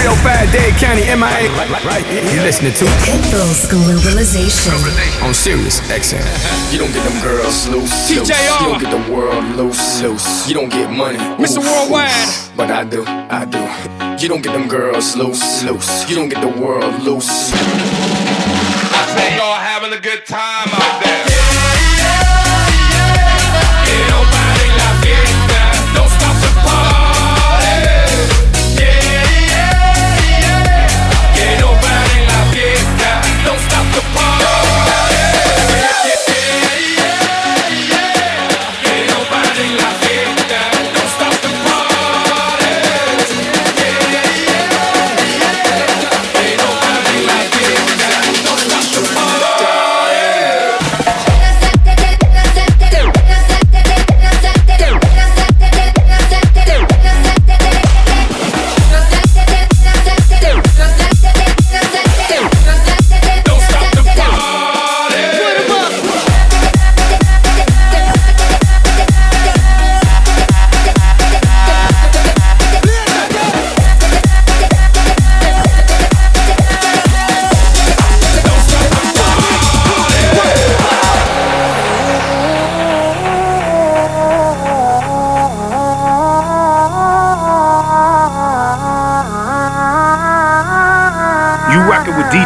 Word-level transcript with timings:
305 0.00 0.52
Dade 0.52 0.74
County, 0.80 1.04
MIA. 1.12 1.52
Right, 1.84 2.00
you 2.32 2.40
listening 2.40 2.72
to 2.72 2.86
Pitbull's 3.04 3.68
Globalization 3.68 4.72
on 5.22 5.34
Sirius 5.34 5.80
XM. 5.92 6.24
You 6.72 6.78
don't 6.78 6.90
get 6.94 7.04
them 7.04 7.22
girls 7.22 7.68
loose, 7.68 8.08
loose. 8.10 8.30
TJR. 8.30 8.60
You 8.62 8.66
don't 8.70 8.80
get 8.80 8.90
the 9.06 9.12
world 9.12 9.44
loose, 9.56 10.00
loose. 10.00 10.48
You 10.48 10.54
don't 10.54 10.70
get 10.70 10.90
money, 10.90 11.18
Mr. 11.36 11.58
oof, 11.58 11.66
Worldwide. 11.66 12.08
oof. 12.08 12.52
But 12.56 12.70
I 12.70 12.84
do, 12.84 13.04
I 13.06 13.44
do. 13.44 13.60
You 14.22 14.28
don't 14.30 14.42
get 14.42 14.54
them 14.54 14.68
girls 14.68 15.16
loose, 15.16 15.62
loose. 15.64 16.08
You 16.08 16.16
don't 16.16 16.30
get 16.30 16.40
the 16.40 16.48
world 16.60 17.02
loose. 17.02 17.52
I 17.52 19.04
say 19.14 19.36
y'all 19.36 19.54
having 19.60 19.92
a 19.92 20.00
good 20.00 20.24
time 20.24 20.68
out 20.72 21.04
there. 21.04 21.29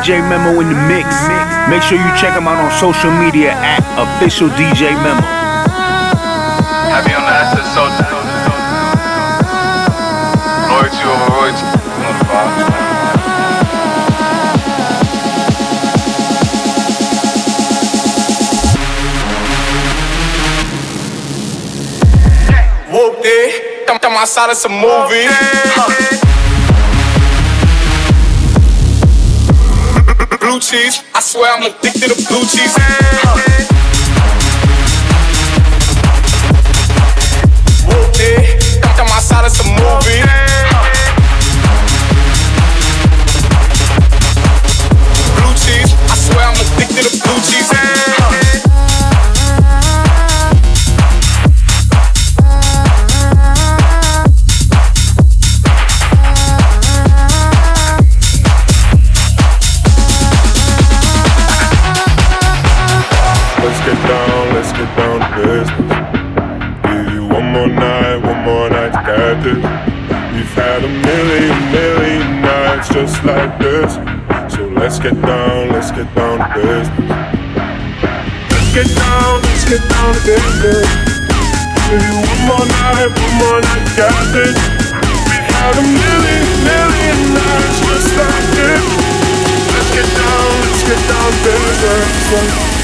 DJ 0.05 0.21
Memo 0.29 0.61
in 0.61 0.69
the 0.69 0.77
mix. 0.87 1.09
Make 1.71 1.81
sure 1.81 1.97
you 1.97 2.05
check 2.15 2.37
him 2.37 2.47
out 2.47 2.61
on 2.63 2.71
social 2.79 3.11
media 3.11 3.53
at 3.53 3.81
official 3.97 4.51
DJ 4.51 4.93
Memo. 5.01 5.23
Happy 6.93 7.15
on 7.17 7.25
the 7.25 7.33
asset 7.33 7.65
soldier. 7.73 8.05
Loyalty 10.69 11.01
over 11.09 11.33
royalty. 11.33 11.65
You 11.89 12.05
know 12.05 12.13
the 12.21 12.25
vibes. 12.29 12.85
Whooped 22.93 23.25
it. 23.25 23.89
I'm, 23.89 23.97
I'm 24.03 24.17
outside 24.19 24.51
of 24.51 24.57
some 24.59 24.73
movie. 24.73 26.14
Blue 30.55 30.61
cheese. 30.61 31.03
I 31.13 31.19
swear 31.19 31.53
I'm 31.53 31.65
addicted 31.65 32.11
to 32.11 32.29
blue 32.29 32.47
cheese. 32.47 32.77
Whooped 37.89 38.21
it. 38.21 38.85
I'm, 38.85 39.01
I'm 39.01 39.11
outside 39.11 39.47
of 39.47 39.51
some 39.51 39.75
movie. 39.75 40.54
This. 69.45 69.61
We've 70.33 70.55
had 70.57 70.81
a 70.83 70.89
million, 70.89 71.53
million 71.71 72.41
nights 72.41 72.89
just 72.89 73.23
like 73.25 73.53
this. 73.61 73.95
So 74.49 74.65
let's 74.73 74.99
get 74.99 75.21
down, 75.21 75.69
let's 75.69 75.93
get 75.93 76.09
down 76.15 76.41
to 76.41 76.49
business. 76.57 76.89
Let's 78.51 78.71
get 78.73 78.89
down, 78.97 79.43
let's 79.45 79.65
get 79.69 79.85
down 79.85 80.15
to 80.17 80.21
business. 80.25 80.89
Give 81.93 82.01
you 82.01 82.17
one 82.25 82.43
more 82.49 82.67
night, 82.67 83.13
one 83.13 83.35
more 83.37 83.61
night 83.61 83.85
get 84.01 84.17
this. 84.33 84.57
We've 85.29 85.49
had 85.53 85.77
a 85.77 85.85
million, 85.85 86.45
million 86.65 87.19
nights 87.37 87.79
just 87.85 88.11
like 88.17 88.49
this. 88.57 88.85
Let's 89.77 89.91
get 89.93 90.09
down, 90.09 90.49
let's 90.65 90.83
get 90.89 91.01
down 91.05 91.31
to 91.45 91.53
business. 91.85 92.84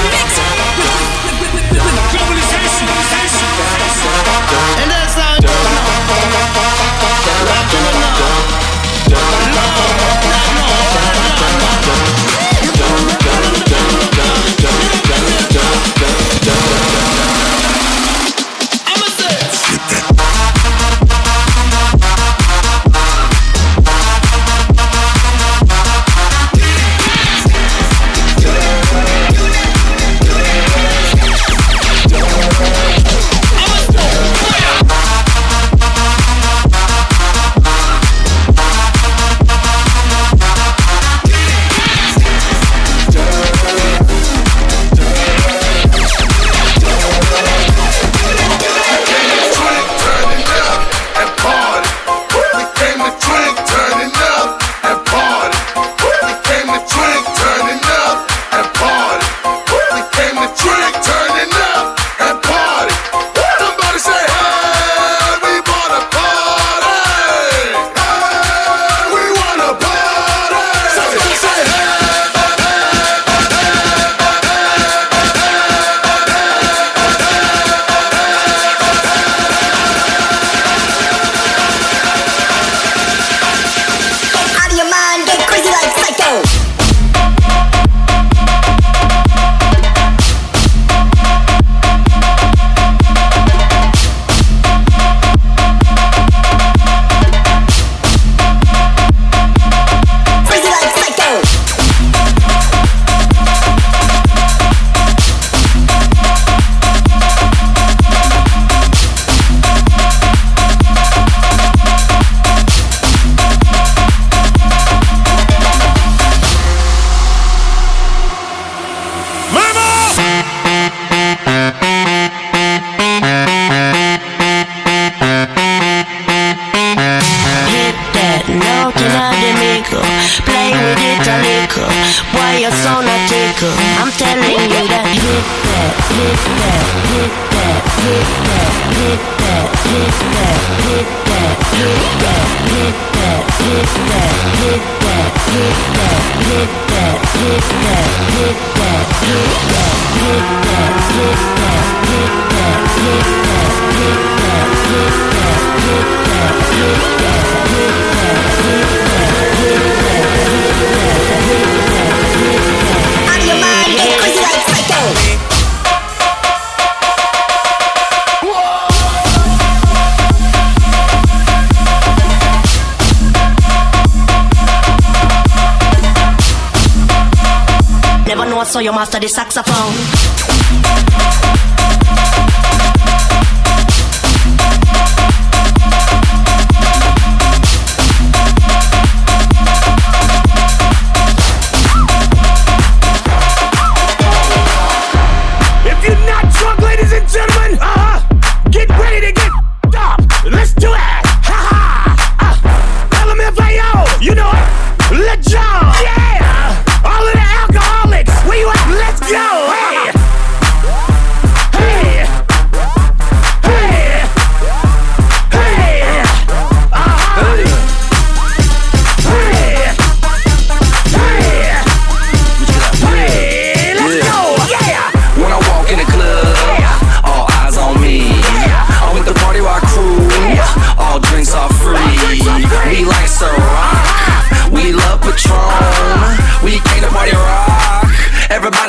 the 179.21 179.27
saxophone. 179.27 179.70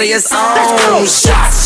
body 0.03 0.13
is 0.13 0.33
on. 0.33 1.07
Shots. 1.07 1.62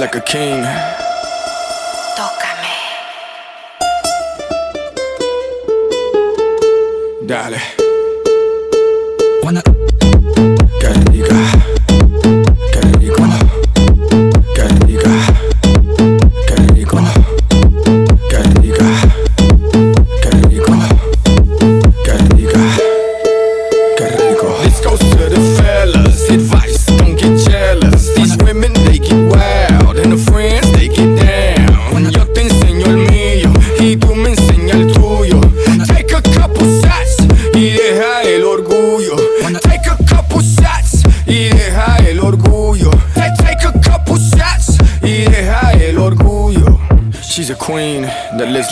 like 0.00 0.16
a 0.16 0.20
king. 0.20 1.03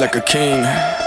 like 0.03 0.17
a 0.17 0.21
king. 0.21 1.02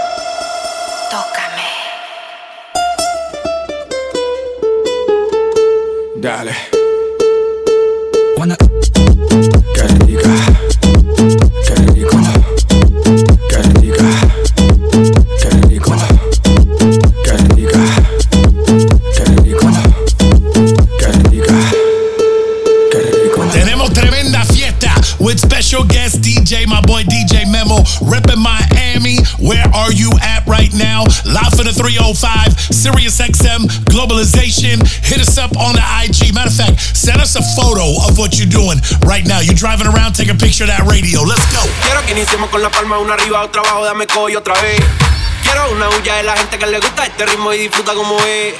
305 31.86 32.74
Sirius 32.74 33.22
XM 33.22 33.62
Globalization. 33.86 34.82
Hit 35.06 35.22
us 35.22 35.38
up 35.38 35.54
on 35.54 35.78
the 35.78 35.86
IG. 36.02 36.34
Matter 36.34 36.50
of 36.50 36.58
fact, 36.58 36.80
send 36.98 37.22
us 37.22 37.38
a 37.38 37.44
photo 37.54 38.02
of 38.02 38.18
what 38.18 38.34
you're 38.34 38.50
doing 38.50 38.82
right 39.06 39.22
now. 39.22 39.38
You're 39.38 39.54
driving 39.54 39.86
around, 39.86 40.18
take 40.18 40.26
a 40.26 40.34
picture 40.34 40.66
of 40.66 40.74
that 40.74 40.82
radio. 40.90 41.22
Let's 41.22 41.46
go. 41.54 41.62
Quiero 41.86 42.02
que 42.02 42.18
iniciemos 42.18 42.50
con 42.50 42.60
la 42.60 42.70
palma 42.70 42.98
una 42.98 43.14
arriba, 43.14 43.44
otra 43.44 43.62
abajo, 43.62 43.84
dame 43.84 44.02
otra 44.02 44.60
vez. 44.62 44.82
Quiero 45.44 45.70
una 45.70 45.88
huya 45.90 46.16
de 46.16 46.22
la 46.24 46.36
gente 46.36 46.58
que 46.58 46.66
le 46.66 46.80
gusta 46.80 47.06
este 47.06 47.24
ritmo 47.24 47.54
y 47.54 47.70
disfruta 47.70 47.94
como 47.94 48.18
es. 48.18 48.54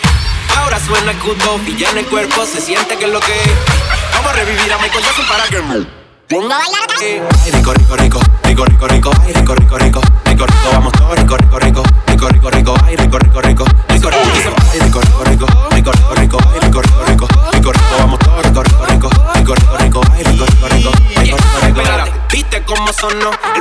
Ahora 0.56 0.78
suena 0.78 1.11
el 1.11 1.18
cuto 1.18 1.59
y 1.66 1.76
ya 1.76 1.90
en 1.90 1.99
el 1.99 2.06
cuerpo 2.06 2.47
se 2.47 2.61
siente 2.61 2.97
que 2.97 3.06
es 3.06 3.11
lo 3.11 3.18
que 3.18 3.35
es. 3.35 3.50
Vamos 4.14 4.30
a 4.30 4.35
revivir 4.35 4.73
a 4.73 4.78
Michael 4.78 5.02
Jackson 5.02 5.26
para 5.26 5.42
que 5.50 5.59
Vengo 6.28 6.52
a 6.52 6.59
acá. 6.59 6.95
Rico, 7.50 7.75
rico, 7.75 7.97
rico, 7.97 8.21
rico, 8.45 8.64
rico, 8.64 8.87
rico, 8.87 8.87
rico, 8.87 9.54
rico, 9.54 9.78
rico, 9.78 10.00
rico, 10.25 10.47
rico, 10.47 10.71
vamos 10.73 10.92
todos, 10.92 11.18
rico, 11.18 11.37
rico, 11.37 11.59
rico 11.59 12.06
rico, 12.17 12.29
rico, 12.29 12.49
rico, 12.49 12.75
ay, 12.83 12.97
rico, 12.97 13.19
rico, 13.19 13.41
rico, 13.41 13.65
rico, 13.89 14.09
rico, 14.09 14.31
rico, 14.33 14.61
rico, 14.73 15.01
rico, 15.23 15.47
rico, 15.71 15.91
rico, 16.15 16.39
ay, 16.49 16.59
rico, 16.61 16.81
rico, 16.81 16.81
rico, 17.05 17.27
rico, 17.53 17.71
rico, 17.71 17.97
vamos 17.99 18.19
todo, 18.19 18.41
rico, 18.41 18.63
rico, 18.63 18.85
rico, 18.87 19.09
rico, 19.35 19.55
rico, 19.77 20.01
rico, 20.01 20.41
rico, 20.57 20.67
rico, 20.67 20.91
rico, 21.11 21.41
rico, 21.61 21.83
rico, 21.83 21.83
rico, 21.83 21.93
rico, 21.93 21.93
rico, 21.93 22.11
rico, 22.29 22.55
rico, 22.67 23.37
rico, 23.53 23.56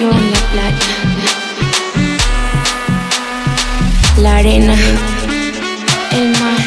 Yo 0.00 0.10
en 0.10 0.30
la 0.32 0.40
playa. 0.50 0.94
La 4.18 4.36
arena, 4.36 4.74
el 6.12 6.30
mar, 6.30 6.60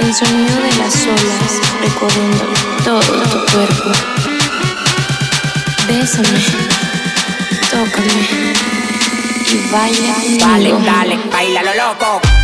el 0.00 0.14
sonido 0.14 0.56
de 0.62 0.76
las 0.78 1.06
olas 1.06 1.60
recorriendo 1.80 2.44
todo 2.84 3.00
tu 3.00 3.52
cuerpo. 3.52 3.90
Bésame, 5.86 6.40
tócame 7.70 8.54
y 9.52 9.72
baila. 9.72 10.14
Dale, 10.38 10.72
dale, 10.84 11.18
baila 11.30 11.62
lo 11.62 11.74
loco. 11.74 12.43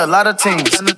A 0.00 0.06
lot 0.06 0.26
of 0.26 0.36
teams. 0.38 0.89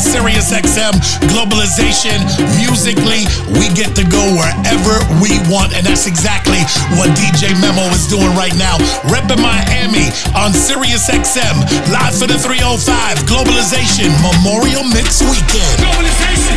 Sirius 0.00 0.48
XM 0.50 0.96
globalization. 1.28 2.16
Musically, 2.56 3.28
we 3.60 3.68
get 3.76 3.92
to 3.94 4.04
go 4.08 4.22
wherever 4.32 4.96
we 5.20 5.36
want, 5.52 5.76
and 5.76 5.84
that's 5.84 6.08
exactly 6.08 6.60
what 6.96 7.12
DJ 7.12 7.52
Memo 7.60 7.84
is 7.92 8.08
doing 8.08 8.32
right 8.32 8.54
now. 8.56 8.80
Repping 9.12 9.44
Miami 9.44 10.08
on 10.32 10.56
Sirius 10.56 11.12
XM, 11.12 11.60
live 11.92 12.16
for 12.16 12.26
the 12.26 12.40
305 12.40 13.28
Globalization 13.28 14.08
Memorial 14.24 14.84
Mix 14.88 15.20
Weekend. 15.20 15.76
Globalization. 15.76 16.56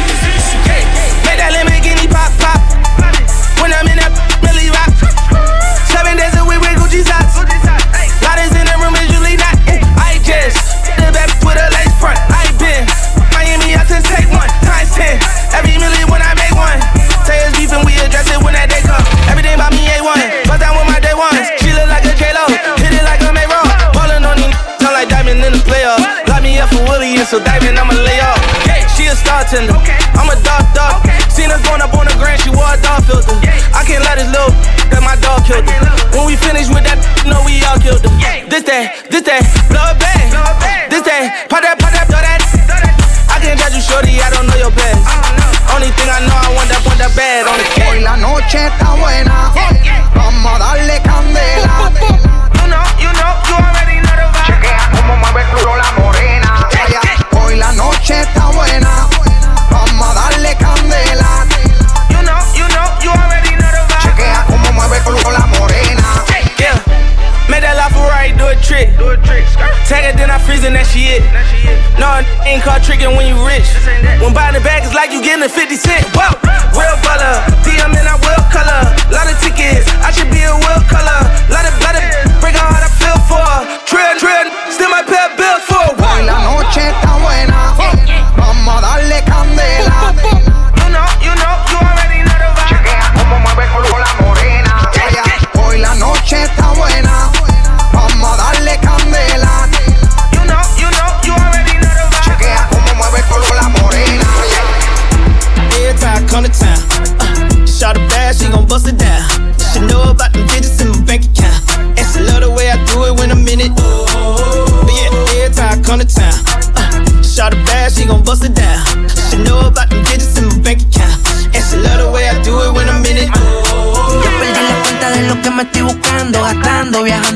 Hey, 0.64 0.84
make 1.28 1.40
that 1.44 1.52
Lamborghini 1.52 2.08
pop 2.08 2.32
pop. 2.40 2.64
When 3.60 3.76
I'm 3.76 3.88
in 3.92 4.00
that 4.00 4.12
really 4.40 4.72
rock. 4.72 4.92
Seven 5.92 6.16
days 6.16 6.36
a 6.40 6.44
week 6.48 6.64
with 6.64 6.80
Gucci 6.80 7.04
socks. 7.04 7.36
Loudest 8.24 8.56
in 8.56 8.66
the 8.68 8.76
room 8.80 8.96
is 8.96 9.12
usually 9.12 9.36
not. 9.36 9.56
I 10.00 10.20
just 10.24 10.56
the 10.96 11.12
back 11.12 11.28
with 11.44 11.60
a 11.60 11.68
lace 11.76 11.96
front. 12.00 12.20
I 12.32 12.48
been 12.60 12.88
Lock 26.74 26.82
me 26.82 26.90
for 26.90 26.90
Willie 26.90 27.18
and 27.18 27.28
so 27.28 27.38
diamond 27.38 27.78
I'ma 27.78 27.94
lay 27.94 28.20
off. 28.22 28.42
Yeah, 28.66 28.82
she 28.90 29.06
a 29.06 29.16
star 29.16 29.46
tender. 29.46 29.78
I'm 30.18 30.30
a 30.30 30.36
dog 30.42 30.66
dog. 30.74 31.06
Seen 31.30 31.50
her 31.50 31.62
going 31.70 31.82
up 31.82 31.94
on 31.94 32.06
the 32.10 32.16
grand, 32.18 32.42
she 32.42 32.50
wore 32.50 32.66
a 32.66 32.78
dog 32.82 33.06
filter. 33.06 33.38
I 33.74 33.86
can't 33.86 34.02
let 34.02 34.18
this 34.18 34.30
little 34.34 34.50
that 34.90 35.02
my 35.06 35.14
dog 35.22 35.46
killed 35.46 35.66
her. 35.70 35.94
When 36.18 36.26
we 36.26 36.36
finish 36.36 36.70
with 36.70 36.86
that, 36.86 36.98
you 37.22 37.30
know 37.30 37.42
we 37.46 37.62
all 37.66 37.78
killed 37.78 38.02
her. 38.02 38.10
This 38.50 38.66
that, 38.66 39.06
this 39.10 39.22
that, 39.30 39.46
blow 39.70 39.82
a 39.82 39.94
bang. 39.98 40.34
This 40.90 41.06
that, 41.06 41.50
pop 41.50 41.62
that, 41.62 41.78
pop 41.78 41.94
that, 41.94 42.10
throw 42.10 42.22
that. 42.22 42.42
I 43.30 43.38
can't 43.42 43.58
judge 43.58 43.78
you, 43.78 43.84
shorty, 43.84 44.18
I 44.22 44.30
don't 44.30 44.46
know 44.46 44.58
your 44.58 44.74
best. 44.74 45.02
Only 45.74 45.90
thing 45.98 46.10
I 46.10 46.22
know, 46.26 46.38
I 46.38 46.50
want 46.54 46.70
that, 46.70 46.82
want 46.86 46.98
that 47.02 47.14
bad 47.18 47.50
on 47.50 47.58
the 47.58 47.66
Hoy 47.86 48.00
la 48.02 48.16
noche 48.18 48.62
está 48.70 48.94
buena, 48.94 49.50
vamos 50.14 50.54
a 50.54 50.60
darle 50.62 51.02
candela. 51.02 51.90
You 52.62 52.70
know, 52.70 52.84
you 53.02 53.10
know, 53.10 53.32
you 53.50 53.56
already 53.58 53.98
know 54.06 54.16
the 54.22 54.26
vibe. 54.30 54.46
Chequea 54.46 54.90
cómo 54.94 55.18
mueve 55.18 55.42
el 55.42 55.48
culo 55.50 55.76
la 55.76 55.92
morena. 55.98 56.33
Hoy 57.64 57.78
la 57.78 57.84
noche 57.84 58.20
está 58.20 58.48
buena, 58.48 59.08
vamos 59.70 60.10
a 60.10 60.14
darle 60.14 60.56
candela. 60.58 61.46
You 62.10 62.22
know, 62.22 62.40
you 62.56 62.68
know, 62.68 62.88
you 63.02 63.10
already 63.10 63.56
know 63.56 63.72
the 63.72 63.84
vibe. 63.88 64.02
Chequea 64.04 64.46
cómo 64.48 64.72
mueve 64.74 64.98
el 64.98 65.04
culo 65.04 65.32
la 65.32 65.46
morena. 65.48 66.24
Yeah, 66.60 66.76
made 67.48 67.64
that 67.64 67.78
life 67.78 67.96
right, 68.10 68.36
do 68.38 68.48
a 68.48 68.56
trick. 68.58 68.92
Do 68.98 69.12
a 69.12 69.18
trick. 69.18 69.46
Tag 69.88 70.04
it, 70.04 70.18
then 70.18 70.30
I 70.30 70.40
freeze 70.40 70.66
and 70.66 70.76
that 70.76 70.88
she 70.88 71.08
it. 71.08 71.24
No, 71.98 72.20
it 72.20 72.28
ain't 72.44 72.64
called 72.64 72.84
tricking 72.84 73.16
when 73.16 73.28
you 73.28 73.40
rich. 73.48 73.68
When 74.20 74.34
buying 74.34 74.56
the 74.56 74.62
bag, 74.62 74.84
it's 74.84 74.94
like 74.94 75.12
you 75.12 75.24
getting 75.24 75.44
a 75.44 75.50
50 75.50 75.76
cent. 75.76 76.04
Whoa, 76.12 76.36
real 76.76 76.98
baller. 77.00 77.48
DM 77.64 77.96
in 77.96 78.08
I 78.08 78.20
will 78.20 78.44
color. 78.52 78.84
Lot 79.08 79.32
of 79.32 79.40
tickets, 79.40 79.88
I 80.04 80.12
should 80.12 80.32
be 80.32 80.44
a 80.44 80.52
will 80.52 80.84
color. 80.92 81.22
Lot 81.48 81.64
of, 81.64 81.74
lot 81.80 81.96
of, 81.96 82.04
break 82.44 82.56
how 82.60 82.83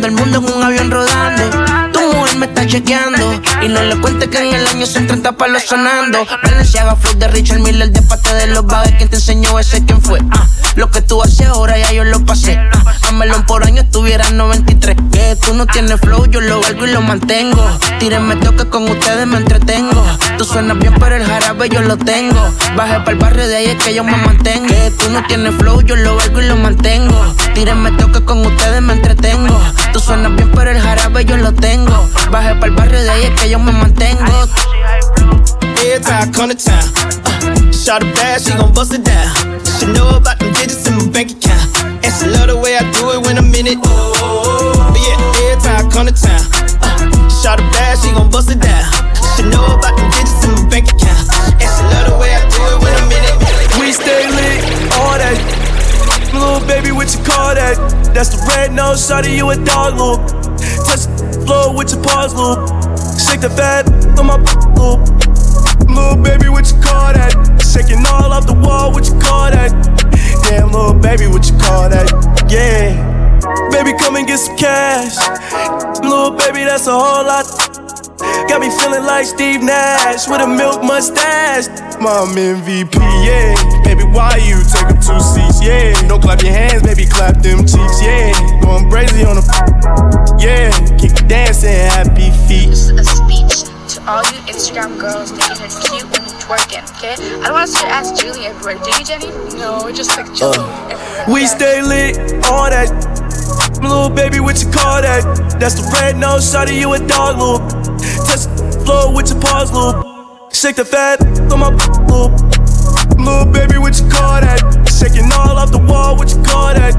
el 0.08 0.14
mundo 0.14 0.38
en 0.38 0.54
un 0.54 0.64
avión 0.64 0.90
rodando. 0.90 1.92
Tu 1.92 2.00
mujer 2.00 2.38
me 2.38 2.46
está 2.46 2.66
chequeando 2.66 3.42
y 3.62 3.68
no 3.68 3.82
le 3.84 3.98
cuentes 3.98 4.30
que 4.30 4.38
en 4.38 4.56
el 4.56 4.66
año 4.66 4.86
son 4.86 5.06
30 5.06 5.34
palos 5.34 5.64
sonando. 5.64 6.26
Valenciaga, 6.44 6.96
flow 6.96 7.16
de 7.16 7.28
Richard 7.28 7.60
Miller, 7.60 7.92
de 7.92 8.02
parte 8.04 8.34
de 8.34 8.48
los 8.48 8.66
bagues. 8.66 8.94
¿Quién 8.98 9.10
te 9.10 9.18
enseñó 9.18 9.60
ese? 9.60 9.84
¿Quién 9.86 10.02
fue? 10.02 10.20
Ah, 10.32 10.48
lo 10.76 10.90
que 10.90 11.02
tú 11.02 11.22
haces 11.22 11.48
ahora 11.48 11.78
ya 11.78 11.92
yo 11.92 12.06
lo 12.06 12.24
pasé. 12.24 12.58
Ah, 12.58 12.94
a 13.10 13.12
melón 13.12 13.44
por 13.46 13.66
año 13.66 13.82
estuviera 13.82 14.30
93. 14.30 14.96
Que 15.12 15.36
tú 15.46 15.54
no 15.54 15.66
tienes 15.66 16.00
flow, 16.00 16.26
yo 16.28 16.40
lo 16.40 16.62
valgo 16.62 16.88
y 16.88 16.92
lo 16.92 17.02
mantengo. 17.02 17.70
Tírenme 18.00 18.38
toque 18.38 18.70
con 18.70 18.90
ustedes, 18.90 19.28
me 19.28 19.38
entretengo. 19.38 20.06
Tú 20.38 20.46
suenas 20.46 20.80
bien, 20.80 20.94
pero 21.00 21.18
el 21.18 21.26
jarabe 21.26 21.68
yo 21.68 21.82
lo 21.82 21.98
tengo. 21.98 22.40
Bajé 22.78 23.00
para 23.00 23.12
el 23.12 23.18
barrio, 23.18 23.48
de 23.48 23.58
ahí 23.58 23.66
es 23.66 23.84
que 23.84 23.94
yo 23.94 24.06
me 24.06 24.16
mantengo. 24.16 24.68
Que 24.68 24.92
tú 24.92 25.10
no 25.10 25.22
tienes 25.28 25.54
flow, 25.56 25.82
yo 25.82 25.98
lo 25.98 26.16
valgo 26.16 26.42
y 26.42 26.46
lo 26.46 26.56
mantengo. 26.56 27.36
Tírenme 27.58 27.92
toque 27.94 28.24
con 28.24 28.46
ustedes, 28.46 28.84
me 28.84 28.94
entretengo. 28.94 29.60
Tú 29.92 30.00
suenas 30.00 30.36
bien, 30.36 30.52
pero 30.54 30.70
el 30.70 30.80
jarabe 30.80 31.26
yo 31.26 31.38
lo 31.38 31.52
tengo. 31.52 32.08
Bajé 32.30 32.54
para 32.54 32.68
el 32.68 32.72
barrio, 32.74 33.02
de 33.02 33.10
ahí 33.10 33.24
es 33.24 33.42
que 33.42 33.50
yo 33.50 33.58
me 33.58 33.72
mantengo. 33.72 34.22
Every 35.82 36.00
time 36.00 36.30
I 36.30 36.32
come 36.32 36.54
to 36.54 36.56
town, 36.56 36.78
uh, 37.26 37.72
shot 37.72 38.04
a 38.04 38.06
bad, 38.14 38.44
she 38.44 38.54
gon' 38.54 38.72
bust 38.74 38.94
it 38.94 39.04
down. 39.04 39.34
She 39.80 39.88
know 39.88 40.08
about 40.08 40.38
them 40.38 40.54
digits 40.54 40.86
in 40.86 40.98
my 40.98 41.10
bank 41.10 41.32
account, 41.32 42.06
and 42.06 42.14
she 42.14 42.28
love 42.28 42.46
the 42.46 42.58
way 42.58 42.78
I 42.78 42.84
do 42.92 43.10
it 43.14 43.26
when 43.26 43.40
I'm 43.40 43.52
in 43.56 43.66
it. 43.66 43.80
Yeah, 43.82 45.18
every 45.42 45.60
time 45.60 45.88
I 45.88 45.90
come 45.90 46.06
to 46.06 46.14
town, 46.14 46.46
uh, 46.86 47.30
shot 47.42 47.60
a 47.60 47.64
bad, 47.74 47.98
she 47.98 48.12
gon' 48.12 48.27
what 57.08 57.16
you 57.16 57.24
call 57.24 57.56
that? 57.56 58.12
That's 58.14 58.36
the 58.36 58.40
red 58.52 58.74
nose, 58.74 59.00
shawty, 59.00 59.38
you 59.38 59.50
a 59.50 59.56
dog 59.56 59.96
loop. 59.96 60.20
Touch 60.84 61.08
the 61.08 61.40
floor 61.48 61.72
with 61.72 61.96
your 61.96 62.04
paws 62.04 62.36
loop. 62.36 62.68
Shake 63.16 63.40
the 63.40 63.50
fat 63.50 63.88
on 64.20 64.28
my 64.28 64.36
loop. 64.76 65.08
Little 65.88 66.20
baby, 66.20 66.50
what 66.52 66.68
you 66.68 66.76
call 66.84 67.16
that? 67.16 67.32
Shaking 67.64 68.04
all 68.12 68.36
off 68.36 68.46
the 68.46 68.60
wall, 68.60 68.92
what 68.92 69.08
you 69.08 69.16
call 69.24 69.48
that? 69.52 69.72
Damn, 70.50 70.72
little 70.76 70.94
baby, 70.94 71.28
what 71.28 71.48
you 71.48 71.56
call 71.56 71.88
that? 71.88 72.12
Yeah. 72.52 72.92
Baby, 73.72 73.96
come 73.98 74.18
and 74.18 74.28
get 74.28 74.40
some 74.40 74.58
cash. 74.58 75.16
Little 76.04 76.36
baby, 76.36 76.68
that's 76.68 76.88
a 76.88 76.92
whole 76.92 77.24
lot. 77.24 77.48
Got 78.52 78.60
me 78.60 78.68
feeling 78.84 79.08
like 79.08 79.26
Steve 79.26 79.64
Nash 79.64 80.28
with 80.28 80.42
a 80.42 80.48
milk 80.48 80.84
mustache. 80.84 81.72
Mom 82.02 82.36
MVP, 82.36 83.00
yeah. 83.24 83.77
Baby, 83.98 84.12
why 84.12 84.38
you 84.38 84.62
take 84.64 84.94
up 84.94 85.02
two 85.02 85.20
seats? 85.20 85.58
Yeah. 85.62 86.08
Don't 86.08 86.22
clap 86.22 86.42
your 86.44 86.52
hands, 86.52 86.84
baby, 86.84 87.06
clap 87.06 87.42
them 87.42 87.66
cheeks, 87.66 88.02
yeah. 88.02 88.32
Going 88.62 88.90
crazy 88.92 89.26
on 89.26 89.38
the, 89.38 90.38
yeah. 90.40 90.70
Keep 90.98 91.28
dancing, 91.28 91.74
happy 91.74 92.30
feet. 92.46 92.70
This 92.70 92.90
is 92.90 92.92
a 92.92 93.04
speech 93.04 93.66
to 93.96 94.02
all 94.06 94.22
you 94.22 94.40
Instagram 94.54 95.00
girls 95.00 95.32
thinking 95.32 95.66
it's 95.66 95.90
cute 95.90 96.04
when 96.14 96.22
you're 96.22 96.38
twerking, 96.46 96.86
okay? 96.98 97.14
I 97.42 97.50
don't 97.50 97.54
want 97.54 97.72
to 97.74 97.88
ask 97.88 98.22
Julie 98.22 98.46
everywhere. 98.46 98.78
Do 98.84 98.92
you, 98.98 99.04
Jenny? 99.04 99.30
No, 99.58 99.92
just 99.92 100.16
like 100.16 100.32
Julie. 100.36 100.58
Uh, 100.60 101.26
we 101.32 101.48
stay 101.48 101.82
lit, 101.82 102.18
all 102.46 102.70
that. 102.70 102.94
Little 103.82 104.10
baby, 104.10 104.40
what 104.40 104.62
you 104.62 104.70
call 104.70 105.02
that? 105.02 105.58
That's 105.60 105.76
the 105.76 105.90
red 106.00 106.18
nose, 106.18 106.52
shot 106.52 106.70
of 106.70 106.76
you 106.76 106.94
a 106.94 107.00
dog, 107.00 107.38
little. 107.38 107.68
Test 108.26 108.56
the 108.58 108.82
floor 108.86 109.14
with 109.14 109.30
your 109.32 109.42
paws, 109.42 109.72
little. 109.72 110.50
Shake 110.52 110.76
the 110.76 110.86
fat 110.86 111.22
on 111.52 111.60
my 111.60 111.70
little. 112.06 112.57
Little 113.18 113.46
baby, 113.52 113.78
what 113.78 113.98
you 114.00 114.08
call 114.10 114.42
that? 114.42 114.62
Shaking 114.88 115.32
all 115.34 115.58
off 115.58 115.72
the 115.72 115.80
wall, 115.80 116.16
what 116.16 116.30
you 116.30 116.42
call 116.44 116.74
that? 116.74 116.94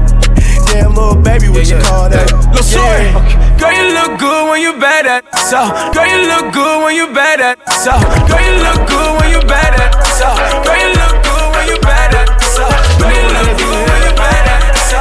Damn, 0.67 0.93
little 0.93 1.15
baby, 1.15 1.49
what 1.49 1.65
you 1.69 1.79
call 1.79 2.09
that? 2.09 2.29
Look, 2.53 2.63
sorry. 2.63 3.09
Girl, 3.57 3.71
you 3.71 3.95
look 3.95 4.19
good 4.19 4.51
when 4.51 4.61
you 4.61 4.77
bad 4.79 5.07
at 5.07 5.23
so. 5.49 5.71
Girl, 5.95 6.05
you 6.05 6.27
look 6.27 6.53
good 6.53 6.83
when 6.83 6.95
you 6.95 7.07
bad 7.15 7.41
at 7.41 7.57
so. 7.71 7.95
Girl, 8.27 8.39
you 8.39 8.59
look 8.61 8.83
good 8.87 9.11
when 9.19 9.31
you 9.31 9.41
bad 9.47 9.73
at 9.79 9.95
so. 10.19 10.29
Girl, 10.63 10.77
you 10.77 10.91
look 10.93 11.15
good 11.23 11.47
when 11.55 11.65
you 11.71 11.77
bad 11.81 12.13
at 12.13 12.27
so. 12.43 12.67
Girl, 12.99 13.11
you 13.11 13.27
look 13.33 13.49
good 13.57 13.79
when 13.89 13.99
you 14.03 14.13
bad 14.15 14.45
at 14.47 14.75
so. 14.75 14.99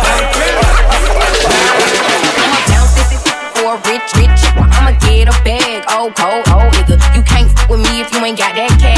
for 3.58 3.74
a 3.74 3.78
rich, 3.90 4.08
rich. 4.16 4.42
I'ma 4.56 4.94
get 5.02 5.28
a 5.28 5.36
bag, 5.44 5.84
oh, 5.90 6.10
cold, 6.14 6.46
oh, 6.54 6.70
nigga. 6.78 6.96
You 7.14 7.22
can't 7.22 7.50
f 7.50 7.68
with 7.68 7.82
me 7.82 8.00
if 8.00 8.08
you 8.14 8.24
ain't 8.24 8.38
got 8.38 8.54
that 8.54 8.70
cash. 8.80 8.97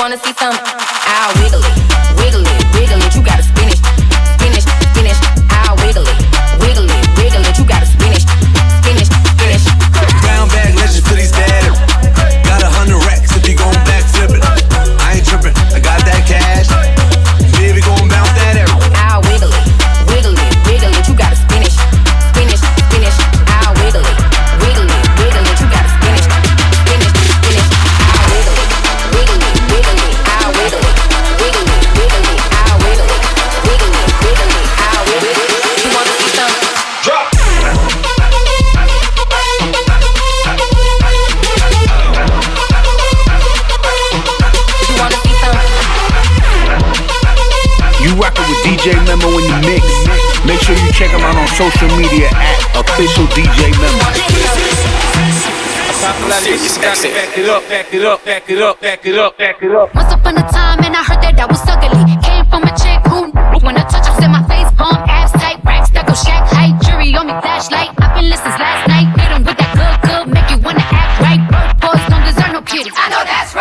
Wanna 0.00 0.16
see 0.16 0.32
some? 0.32 0.54
I'll 0.56 1.42
wiggle 1.42 1.60
it, 1.60 1.79
check 51.00 51.16
him 51.16 51.24
out 51.24 51.32
on 51.32 51.48
social 51.56 51.88
media 51.96 52.28
at 52.28 52.60
official 52.76 53.24
DJ 53.32 53.72
Memo. 53.80 54.04
Back 56.04 57.38
it 57.38 57.48
up, 57.48 57.64
back 57.68 57.94
it 57.94 58.04
up, 58.04 58.24
back 58.24 58.50
it 58.50 58.60
up, 58.60 58.80
back 58.80 59.06
it 59.06 59.16
up, 59.16 59.38
back 59.38 59.62
it 59.62 59.72
up. 59.72 59.94
Once 59.94 60.12
upon 60.12 60.36
a 60.36 60.44
time, 60.52 60.84
and 60.84 60.94
I 60.94 61.02
heard 61.02 61.24
that 61.24 61.40
I 61.40 61.46
was 61.48 61.64
ugly. 61.64 62.04
Came 62.20 62.44
from 62.52 62.68
a 62.68 62.72
chick 62.76 63.00
who 63.08 63.32
when 63.64 63.80
I 63.80 63.84
touch, 63.88 64.04
I 64.04 64.12
said 64.20 64.28
my 64.28 64.44
face 64.44 64.68
bomb, 64.76 65.00
abs 65.08 65.32
tight, 65.32 65.64
racks 65.64 65.88
go 65.88 66.04
shack 66.12 66.44
height, 66.52 66.76
jury 66.84 67.16
on 67.16 67.32
me, 67.32 67.34
flashlight. 67.40 67.96
I've 67.96 68.20
been 68.20 68.28
listening 68.28 68.60
last 68.60 68.84
night, 68.84 69.08
hit 69.16 69.40
with 69.40 69.56
that 69.56 69.72
good, 69.72 69.96
good, 70.04 70.28
make 70.28 70.48
you 70.52 70.60
wanna 70.60 70.84
act 70.84 71.16
right. 71.24 71.40
Broke 71.48 71.80
boys 71.80 72.04
don't 72.12 72.24
deserve 72.28 72.52
no 72.52 72.60
kitty. 72.60 72.92
I 72.92 73.08
know 73.08 73.24
that's 73.24 73.56
right. 73.56 73.59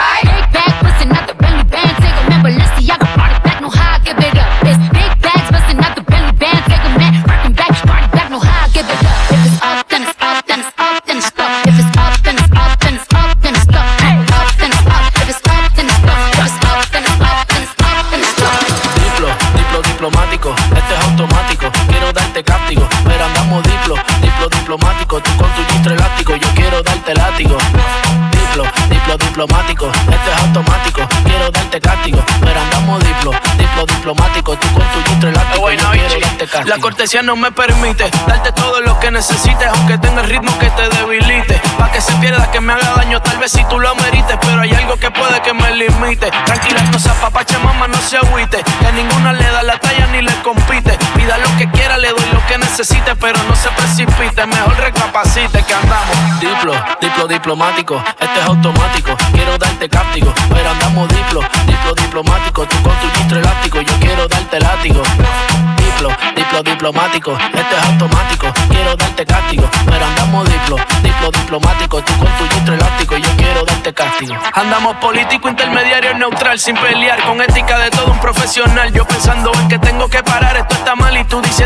Diplomático, 29.40 29.90
este 29.90 30.32
es 30.32 30.44
automático. 30.44 31.02
Quiero 31.24 31.50
darte 31.50 31.80
cáptico, 31.80 32.20
pero 32.42 32.60
andamos 32.60 33.02
diplo, 33.02 33.32
diplo 33.58 33.86
diplomático. 33.86 34.58
Tú 34.58 34.68
con 34.74 34.84
tu 34.84 35.10
gistro 35.10 35.30
elástico, 35.30 35.72
yo 35.72 35.92
quiero 35.92 36.20
darte 36.20 36.46
cáptico. 36.46 36.68
La 36.68 36.78
cortesía 36.82 37.22
no 37.22 37.38
me 37.38 37.50
permite 37.54 38.12
darte 38.28 38.52
todo 38.52 38.82
lo 38.82 39.00
que 39.00 39.12
necesites, 39.12 39.68
aunque 39.76 39.98
tenga 39.98 40.22
el 40.24 40.30
ritmo 40.30 40.52
que 40.60 40.70
te 40.72 40.90
debilite. 40.90 41.62
Pa' 41.80 41.90
que 41.92 42.02
se 42.02 42.12
pierda, 42.16 42.52
que 42.52 42.60
me 42.60 42.74
haga 42.74 42.94
daño, 42.98 43.22
tal 43.22 43.38
vez 43.38 43.54
si 43.54 43.64
tú 43.66 43.80
lo 43.80 43.96
merites, 43.96 44.38
pero 44.42 44.62
hay 44.62 44.74
algo 44.74 44.98
que 44.98 45.10
puede 45.12 45.42
que 45.42 45.54
me 45.54 45.72
limite. 45.72 46.30
Tranquila, 46.46 46.82
no 46.92 47.00
se 47.00 47.10
apapache, 47.10 47.58
mamá, 47.60 47.88
no 47.88 47.98
se 47.98 48.18
agüite. 48.18 48.62
Que 48.82 48.92
ninguna 48.92 49.32
le 49.32 49.50
da 49.50 49.64
la 49.64 49.80
talla 49.80 50.08
ni 50.12 50.22
le 50.22 50.34
compite. 50.42 50.98
Pida 51.16 51.38
lo 51.38 51.58
que 51.58 51.70
quiera, 51.72 51.98
le 51.98 52.10
doy 52.10 52.26
lo 52.34 52.46
que 52.48 52.58
necesite, 52.58 53.16
pero 53.16 53.42
no 53.44 53.56
se 53.56 53.70
precipite. 53.70 54.46
Mejor 54.46 54.76
recapacite 54.78 55.64
que 55.64 55.74
andamos. 55.74 56.40
Diplo, 56.42 56.74
diplo 57.00 57.28
diplomático, 57.28 58.04
este 58.20 58.40
es 58.40 58.46
automático. 58.46 59.16
Quiero 59.32 59.58
darte 59.58 59.88
cáptico, 59.88 60.34
pero 60.50 60.70
andamos 60.70 61.08
diplo, 61.08 61.42
diplo 61.66 61.94
diplomático. 61.96 62.66
Tú 62.66 62.76
con 62.84 62.94
tu 63.00 63.10
gistro 63.18 63.40
elástico, 63.40 63.80
yo 63.80 63.94
quiero 64.02 64.28
darte 64.28 64.60
látigo. 64.60 65.02
Diplo, 65.78 66.10
diplo 66.36 66.64
diplomático, 66.64 67.38
este 67.54 67.76
es 67.78 67.84
automático. 67.86 68.48
Quiero 68.70 68.98
darte 68.98 69.26
cáptico, 69.26 69.70
pero 69.86 70.06
andamos 70.06 70.50
diplo, 70.50 70.76
diplo 71.02 71.32
diplomático. 71.32 71.69
Tú 71.78 71.88
con 71.90 72.04
tu 72.04 72.54
gistro 72.54 72.74
elástico, 72.76 73.18
yo 73.18 73.30
quiero 73.36 73.64
darte 73.66 73.94
cáptico. 73.94 74.34
Andamos 74.54 74.96
político, 74.98 75.50
intermediario, 75.50 76.14
neutral, 76.14 76.60
sin 76.60 76.76
pelear, 76.76 77.22
con 77.24 77.42
ética 77.42 77.78
de 77.80 77.90
todo 77.92 78.12
un 78.12 78.20
profesional. 78.20 78.92
Yo 78.94 79.06
pensando 79.06 79.52
en 79.60 79.68
que 79.68 79.80
tengo 79.80 80.08
que 80.08 80.24
parar, 80.24 80.56
esto 80.56 80.76
está 80.76 80.96
mal 80.96 81.16
y 81.18 81.24
tú 81.26 81.42
diciéndome 81.42 81.59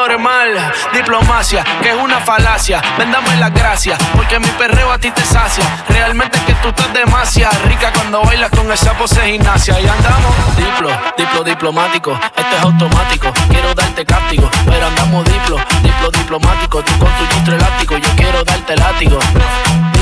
normal. 0.00 0.72
Diplomacia, 0.94 1.62
que 1.82 1.90
es 1.90 1.94
una 1.94 2.20
falacia, 2.20 2.80
vendame 2.96 3.36
las 3.36 3.52
gracias, 3.52 3.98
porque 4.14 4.38
mi 4.38 4.48
perreo 4.48 4.90
a 4.92 4.98
ti 4.98 5.10
te 5.10 5.22
sacia. 5.22 5.64
Realmente 5.88 6.38
es 6.38 6.44
que 6.44 6.54
tú 6.54 6.68
estás 6.68 6.92
demasiado 6.92 7.56
rica 7.66 7.92
cuando 7.92 8.22
bailas 8.22 8.50
con 8.50 8.70
esa 8.72 8.94
pose 8.94 9.20
gimnasia 9.20 9.78
y 9.80 9.86
andamos. 9.86 10.34
Diplo, 10.56 10.90
diplo 11.18 11.44
diplomático, 11.44 12.18
este 12.34 12.56
es 12.56 12.62
automático. 12.62 13.32
Quiero 13.50 13.74
darte 13.74 14.06
cáptico, 14.06 14.48
pero 14.64 14.86
andamos 14.86 15.24
diplo, 15.24 15.56
diplo 15.82 16.10
diplomático. 16.10 16.82
Tú 16.82 16.92
con 16.98 17.08
tu 17.08 17.34
gistro 17.34 17.56
elástico, 17.56 17.96
yo 17.98 18.08
quiero 18.16 18.42
darte 18.44 18.76
látigo. 18.76 19.18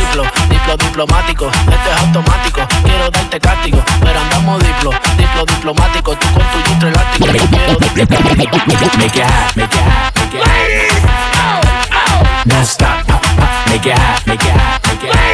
Diplo, 0.08 0.24
diplo 0.48 0.76
diplomático, 0.78 1.50
este 1.50 1.90
es 1.90 1.96
automático. 2.00 2.66
Quiero 2.82 3.10
darte 3.10 3.38
cáptico, 3.40 3.78
pero 4.00 4.18
andamos 4.18 4.58
diplo, 4.64 4.90
diplo 5.18 5.44
diplomático. 5.44 6.16
Tú 6.16 6.26
con 6.32 6.42
tu 6.44 6.62
gistro 6.66 6.88
elástico, 6.88 7.26
quiero 7.26 7.76
darte 7.78 8.06
cáptico. 8.06 8.56
Make 8.96 9.18
it 9.18 9.26
hot, 9.26 9.56
make 9.56 9.68
it 9.68 9.82
hot, 9.84 10.16
make 10.16 10.38
it 10.38 10.42
hot. 10.42 11.60
Now 12.46 12.62
stop, 12.64 13.06
pop, 13.06 13.20
pop, 13.20 13.68
make 13.68 13.86
it 13.86 13.98
hot, 13.98 14.26
make 14.26 14.42
it 14.42 14.50
hot, 14.50 14.80
make 14.88 15.04
it 15.04 15.12
hot. 15.12 15.28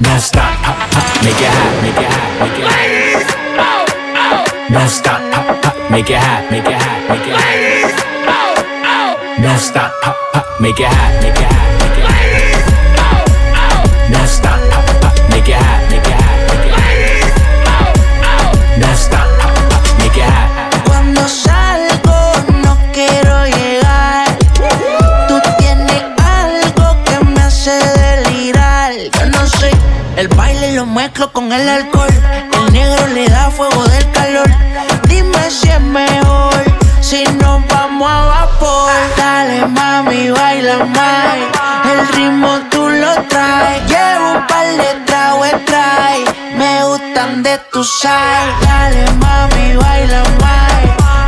Now 0.00 0.18
stop, 0.18 0.54
pop, 0.62 0.76
pop, 0.92 1.04
make 1.24 1.40
it 1.40 1.50
hot, 1.50 1.82
make 1.82 1.98
it 1.98 2.06
hot, 2.06 2.38
make 2.38 2.58
it 2.58 2.66
hot. 3.58 3.90
Now 4.70 4.86
stop, 4.86 5.20
pop, 5.32 5.62
pop, 5.62 5.90
make 5.90 6.10
it 6.10 6.16
hot, 6.16 6.48
make 6.48 6.64
it 6.64 6.74
hot, 6.80 7.08
make 7.08 7.26
it 7.26 7.34
hot. 8.24 8.54
Now 9.40 9.56
stop, 9.58 9.90
pop, 10.00 10.16
pop, 10.32 10.46
make 10.60 10.78
it 10.78 10.86
hot, 10.86 11.22
make 11.22 11.40
it 11.40 11.42
hot. 11.42 11.83
Cuando 20.86 21.28
salgo 21.28 22.32
no 22.62 22.78
quiero 22.92 23.44
llegar. 23.46 24.38
Tú 25.28 25.40
tienes 25.58 26.02
algo 26.22 27.04
que 27.04 27.24
me 27.24 27.42
hace 27.42 27.72
delirar. 27.72 28.92
Yo 29.18 29.26
no 29.26 29.46
sé, 29.46 29.70
el 30.16 30.28
baile 30.28 30.72
lo 30.72 30.86
mezclo 30.86 31.32
con 31.32 31.52
el 31.52 31.68
alcohol. 31.68 32.08
El 32.52 32.72
negro 32.72 33.06
le 33.08 33.28
da 33.28 33.50
fuego 33.50 33.84
del 33.86 34.10
calor. 34.12 34.50
Dime 35.08 35.50
si 35.50 35.68
es 35.68 35.80
mejor 35.80 36.54
si 37.00 37.24
vapor. 37.24 37.53
Mami, 39.68 40.30
baila 40.30 40.84
más. 40.84 41.36
El 41.90 42.08
ritmo 42.08 42.58
tú 42.70 42.88
lo 42.88 43.14
traes. 43.28 43.82
Llevo 43.88 44.32
un 44.32 44.46
par 44.46 44.66
de 44.66 45.04
tragos, 45.06 45.64
trae. 45.64 46.24
Me 46.56 46.84
gustan 46.84 47.42
de 47.42 47.58
tu 47.72 47.82
side. 47.82 48.52
Dale 48.60 49.10
mami, 49.12 49.76
baila 49.76 50.22
más. 50.40 50.82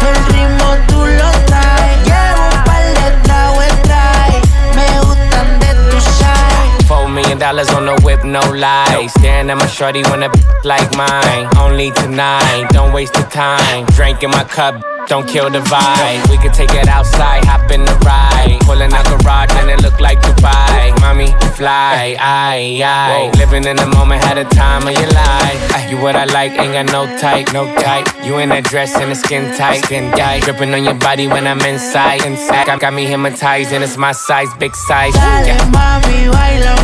El 0.09 0.17
ritmo 0.35 0.77
tú 0.89 1.05
lo 1.05 1.31
traes. 1.47 1.97
Llevo 2.05 2.43
un 2.53 2.65
par 2.65 2.85
de 2.99 3.11
tragos, 3.25 3.83
trae. 3.83 4.41
Me 4.75 5.01
gustan 5.01 5.59
de 5.61 5.91
tu 5.91 6.01
side. 6.01 6.87
Four 6.87 7.09
million 7.09 7.39
dollars 7.39 7.71
on 7.71 7.87
the 7.87 7.95
whip, 8.05 8.23
no 8.25 8.41
lies. 8.53 9.13
Staring 9.13 9.51
at 9.51 9.57
my 9.57 9.67
shorty 9.67 10.03
when 10.11 10.23
a 10.23 10.31
like 10.65 10.95
mine. 10.97 11.49
Only 11.59 11.91
tonight, 11.93 12.69
don't 12.71 12.93
waste 12.93 13.15
the 13.15 13.25
time. 13.25 13.87
Drinking 13.97 14.31
my 14.31 14.45
cup. 14.45 14.75
Don't 15.09 15.29
kill 15.29 15.49
the 15.51 15.61
vibe. 15.61 16.29
We 16.31 16.37
can 16.37 16.53
take 16.53 16.75
it 16.75 16.89
outside, 16.89 17.45
hop 17.45 17.71
in 17.71 17.85
the 17.85 17.95
ride. 18.05 18.59
Pulling 18.63 18.93
out 18.93 19.07
garage 19.07 19.53
and 19.55 19.71
it 19.71 19.81
look 19.81 20.01
like 20.01 20.21
Dubai. 20.21 20.99
Mommy, 21.01 21.29
fly, 21.55 22.17
I, 22.19 22.83
I. 22.83 23.31
Living 23.39 23.65
in 23.65 23.77
the 23.77 23.87
moment, 23.87 24.25
had 24.25 24.37
a 24.37 24.45
time 24.45 24.83
of 24.83 24.95
your 24.95 25.11
life. 25.13 25.91
You 25.91 25.99
what 25.99 26.17
I 26.17 26.25
like, 26.25 26.59
ain't 26.59 26.73
got 26.73 26.87
no 26.87 27.07
type, 27.21 27.53
no 27.53 27.73
type. 27.77 28.09
You 28.25 28.39
in 28.39 28.49
that 28.49 28.65
dress 28.65 28.97
and 28.97 29.13
the 29.13 29.15
skin 29.15 29.57
tight, 29.57 29.85
skin 29.85 30.11
tight. 30.11 30.43
Dripping 30.43 30.75
on 30.75 30.83
your 30.83 30.95
body 30.95 31.29
when 31.29 31.47
I'm 31.47 31.61
inside, 31.61 32.25
inside. 32.27 32.67
Got, 32.67 32.81
got 32.81 32.93
me 32.93 33.07
hypnotized 33.07 33.73
and 33.73 33.85
it's 33.85 33.97
my 33.97 34.11
size, 34.11 34.49
big 34.59 34.75
size. 34.75 35.15
Dale, 35.15 35.47
yeah. 35.47 35.59
mami, 35.71 36.27
baila, 36.35 36.75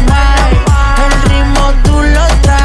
El 1.03 1.13
ritmo 1.29 1.73
tú 1.83 2.01
lo 2.01 2.27
traes. 2.43 2.62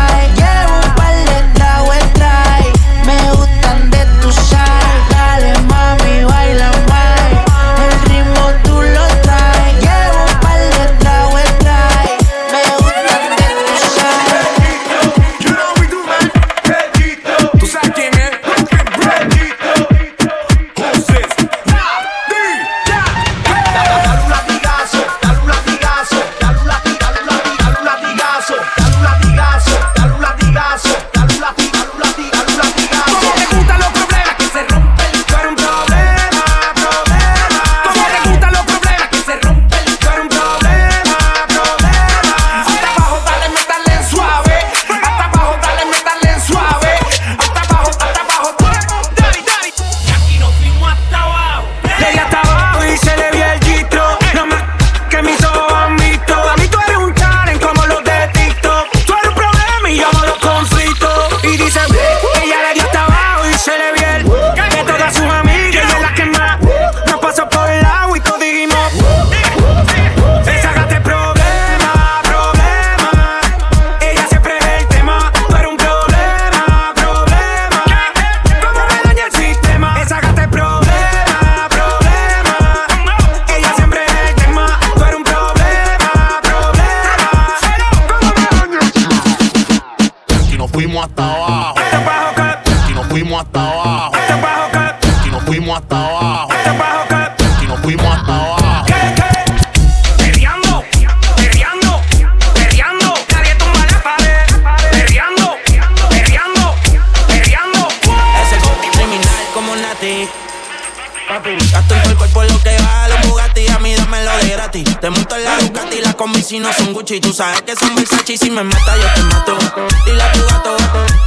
si 116.48 116.60
no 116.60 116.72
son 116.72 116.93
Gucci, 116.93 117.20
tú 117.20 117.34
sabes 117.34 117.62
que 117.64 117.76
son 117.76 117.93
Versace. 117.93 118.34
Y 118.34 118.38
si 118.38 118.50
me 118.50 118.64
mata, 118.64 118.95
yo 118.95 119.14
te 119.14 119.24
mato. 119.24 119.58
Dile 120.06 120.24
a 120.24 120.32
tu 120.32 120.45
gato, 120.45 120.78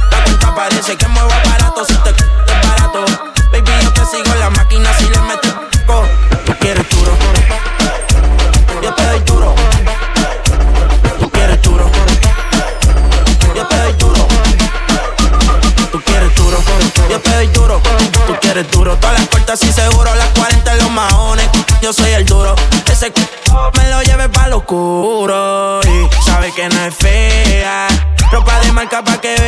la 0.09 0.23
cuenta 0.23 0.55
parece 0.55 0.97
que 0.97 1.07
muevo 1.09 1.29
aparato. 1.31 1.85
Si 1.85 1.93
te 1.93 2.09
es 2.09 2.67
barato, 2.67 3.05
baby, 3.51 3.71
yo 3.83 3.93
te 3.93 4.05
sigo 4.05 4.33
en 4.33 4.39
la 4.39 4.49
máquina 4.49 4.91
si 4.97 5.03
le 5.09 5.19
metes. 5.19 5.53
Tú 6.45 6.53
quieres 6.59 6.89
duro, 6.89 7.11
yo 8.81 8.93
te 8.95 9.19
duro. 9.31 9.55
Tú 11.19 11.29
quieres 11.29 11.61
duro, 11.61 11.91
yo 13.55 13.67
te 13.67 13.93
duro. 13.93 14.27
Tú 15.91 16.01
quieres 16.01 16.35
duro, 16.35 16.57
yo 17.09 17.19
te 17.19 17.47
duro. 17.47 17.81
Tú 18.25 18.35
quieres 18.41 18.71
duro, 18.71 18.97
todas 18.97 19.19
las 19.19 19.27
puertas 19.27 19.61
y 19.61 19.71
seguro, 19.71 20.15
las 20.15 20.29
40 20.29 20.71
en 20.71 20.77
los 20.79 20.89
mahones. 20.89 21.47
Yo 21.83 21.93
soy 21.93 22.09
el 22.11 22.25
duro 22.25 22.55
oscuro. 24.71 25.81
Y 25.83 26.23
sabe 26.23 26.51
que 26.53 26.69
no 26.69 26.85
es 26.85 26.95
fea. 26.95 27.87
Ropa 28.31 28.59
de 28.61 28.71
marca 28.71 29.03
pa' 29.03 29.19
que 29.19 29.40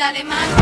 vida 0.00 0.12
de 0.14 0.24
mano. 0.24 0.59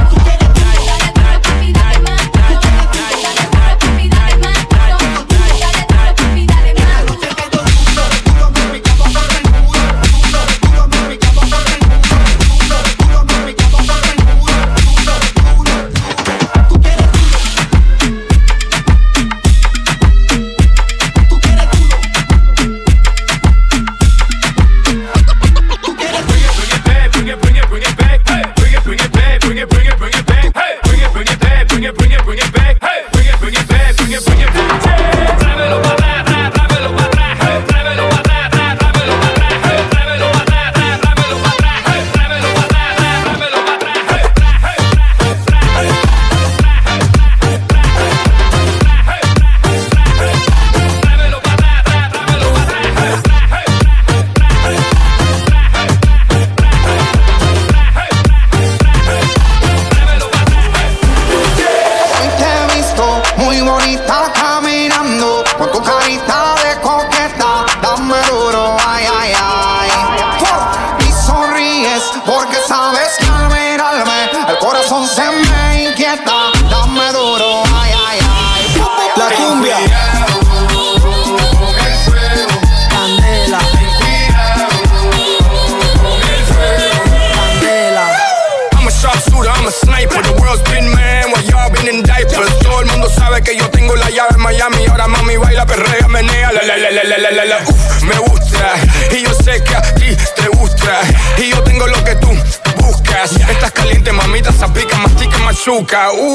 Наука 105.91 106.13
у 106.13 106.28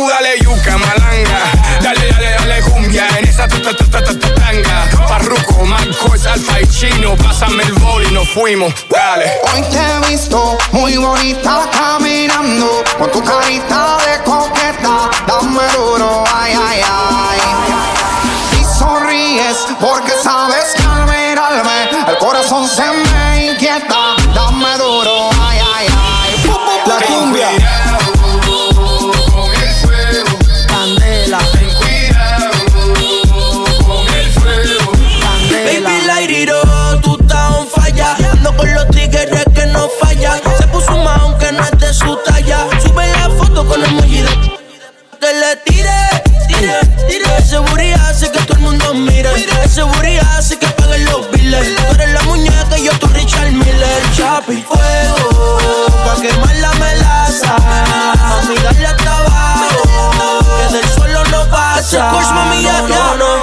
Ya, 62.73 62.87
ya, 62.87 63.15
no. 63.17 63.33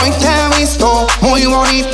Hoy 0.00 0.10
te 0.12 0.26
he 0.26 0.60
visto 0.60 1.06
muy 1.20 1.44
bonita 1.44 1.87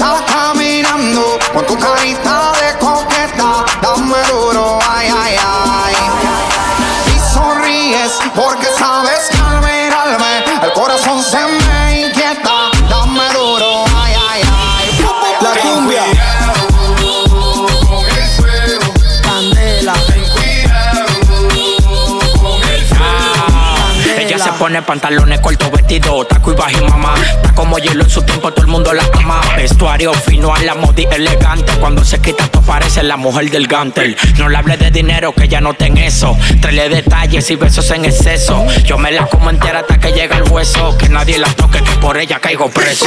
Pone 24.74 24.86
pantalones 24.86 25.38
cortos, 25.38 25.70
vestido, 25.70 26.26
taco 26.26 26.50
y 26.50 26.56
bajo 26.56 26.76
y 26.76 26.88
mamá. 26.88 27.14
Está 27.36 27.54
como 27.54 27.78
hielo 27.78 28.02
en 28.02 28.10
su 28.10 28.22
tiempo, 28.22 28.52
todo 28.52 28.62
el 28.62 28.66
mundo 28.72 28.92
la 28.92 29.04
ama. 29.12 29.40
Vestuario 29.56 30.12
fino 30.12 30.52
a 30.52 30.58
la 30.62 30.74
modi 30.74 31.06
elegante. 31.12 31.72
Cuando 31.74 32.04
se 32.04 32.20
quita, 32.20 32.48
tú 32.48 32.60
parece 32.60 33.04
la 33.04 33.16
mujer 33.16 33.52
del 33.52 33.68
gantel. 33.68 34.16
No 34.36 34.48
le 34.48 34.56
hable 34.56 34.76
de 34.76 34.90
dinero, 34.90 35.32
que 35.32 35.46
ya 35.46 35.60
no 35.60 35.74
ten 35.74 35.96
eso. 35.96 36.36
Traele 36.60 36.88
detalles 36.88 37.48
y 37.50 37.54
besos 37.54 37.88
en 37.92 38.04
exceso. 38.04 38.66
Yo 38.84 38.98
me 38.98 39.12
la 39.12 39.26
como 39.26 39.48
entera 39.48 39.78
hasta 39.78 40.00
que 40.00 40.10
llega 40.10 40.38
el 40.38 40.50
hueso. 40.50 40.98
Que 40.98 41.08
nadie 41.08 41.38
la 41.38 41.52
toque, 41.54 41.80
que 41.80 41.92
por 42.00 42.16
ella 42.16 42.40
caigo 42.40 42.68
preso. 42.68 43.06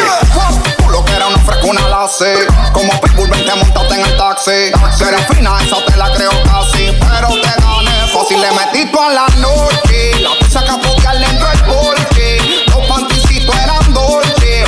Tú 0.77 0.89
lo 0.89 1.03
que 1.03 1.11
era 1.11 1.27
una 1.27 1.39
frescuna 1.39 1.81
la 1.89 2.07
sé 2.07 2.47
Como 2.71 2.99
Pitbull 3.01 3.29
vente 3.29 3.53
montate 3.55 3.95
en 3.95 4.05
el 4.05 4.15
taxi 4.15 4.71
Que 4.97 5.03
eres 5.03 5.27
fina, 5.27 5.51
esa 5.61 5.83
te 5.85 5.97
la 5.97 6.13
creo 6.13 6.31
casi 6.43 6.95
Pero 6.97 7.27
te 7.41 7.61
gané 7.61 7.96
fácil, 8.07 8.41
le 8.41 8.51
metí 8.51 8.91
toda 8.91 9.09
la 9.09 9.27
noche 9.37 10.11
La 10.21 10.31
pizza 10.39 10.63
que 10.63 10.71
apoyar 10.71 11.19
dentro 11.19 11.47
del 11.47 11.63
porche 11.63 12.37
Los 12.67 12.87
panticitos 12.87 13.55
eran 13.55 13.93
dolce 13.93 14.63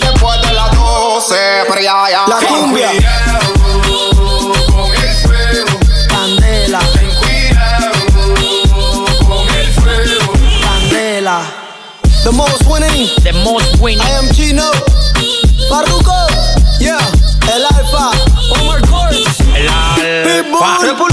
Después 0.00 0.42
de 0.42 0.52
las 0.52 0.76
12, 0.76 1.36
pero 1.68 1.80
ya, 1.80 2.10
ya 2.10 2.26
La 2.26 2.46
cumbia. 2.46 2.90
El 10.92 11.26
el. 11.26 11.52
The 12.24 12.32
most 12.32 12.66
winning. 12.66 13.08
The 13.22 13.32
most 13.44 13.80
winning. 13.80 14.00
I 14.00 14.10
am 14.10 14.28
Chino. 14.32 14.70
Farruko. 15.68 16.26
Yeah. 16.78 16.98
El 17.52 17.64
Alfa. 17.66 18.10
Omar 18.60 18.80
Courts. 18.88 19.40
El 19.54 19.68
alfa. 19.68 21.11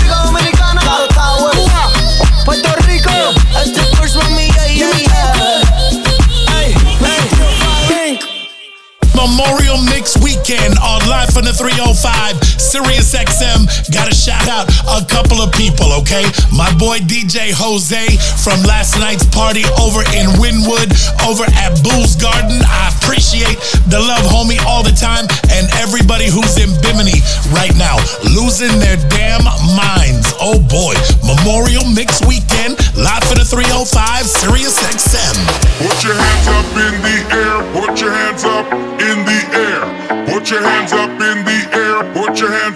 305 11.60 12.39
Sirius 12.55 13.12
XM. 13.12 13.68
Gotta 13.91 14.16
shout 14.16 14.47
out 14.47 14.72
a 14.88 15.03
couple 15.03 15.43
of 15.43 15.51
people, 15.51 15.91
okay? 15.99 16.24
My 16.55 16.72
boy 16.80 17.03
DJ 17.03 17.51
Jose 17.51 18.16
from 18.39 18.64
last 18.64 18.95
night's 18.95 19.28
party 19.36 19.68
over 19.76 19.99
in 20.16 20.32
Wynwood, 20.39 20.88
over 21.28 21.43
at 21.60 21.76
Boo's 21.84 22.16
Garden. 22.16 22.64
I 22.64 22.95
appreciate 22.95 23.60
the 23.91 23.99
love, 23.99 24.24
homie, 24.32 24.55
all 24.64 24.88
the 24.88 24.95
time. 24.95 25.28
And 25.51 25.68
everybody 25.84 26.32
who's 26.32 26.55
in 26.55 26.72
Bimini 26.80 27.20
right 27.51 27.76
now, 27.76 27.99
losing 28.24 28.72
their 28.80 28.95
damn 29.12 29.43
minds. 29.76 30.32
Oh 30.39 30.64
boy. 30.64 30.95
Memorial 31.28 31.84
Mix 31.91 32.24
Weekend, 32.24 32.80
live 32.95 33.28
for 33.28 33.36
the 33.36 33.43
305 33.43 33.84
Sirius 34.24 34.80
XM. 34.80 35.36
Put 35.84 36.07
your 36.07 36.16
hands 36.16 36.47
up 36.55 36.70
in 36.80 36.93
the 37.03 37.18
air. 37.36 37.55
Put 37.76 37.99
your 37.99 38.16
hands 38.16 38.47
up 38.47 38.64
in 39.03 39.28
the 39.28 39.39
air. 39.51 39.84
Put 40.32 40.49
your 40.49 40.64
hands 40.64 40.93
up 40.93 41.10
in 41.20 41.43
the 41.43 41.49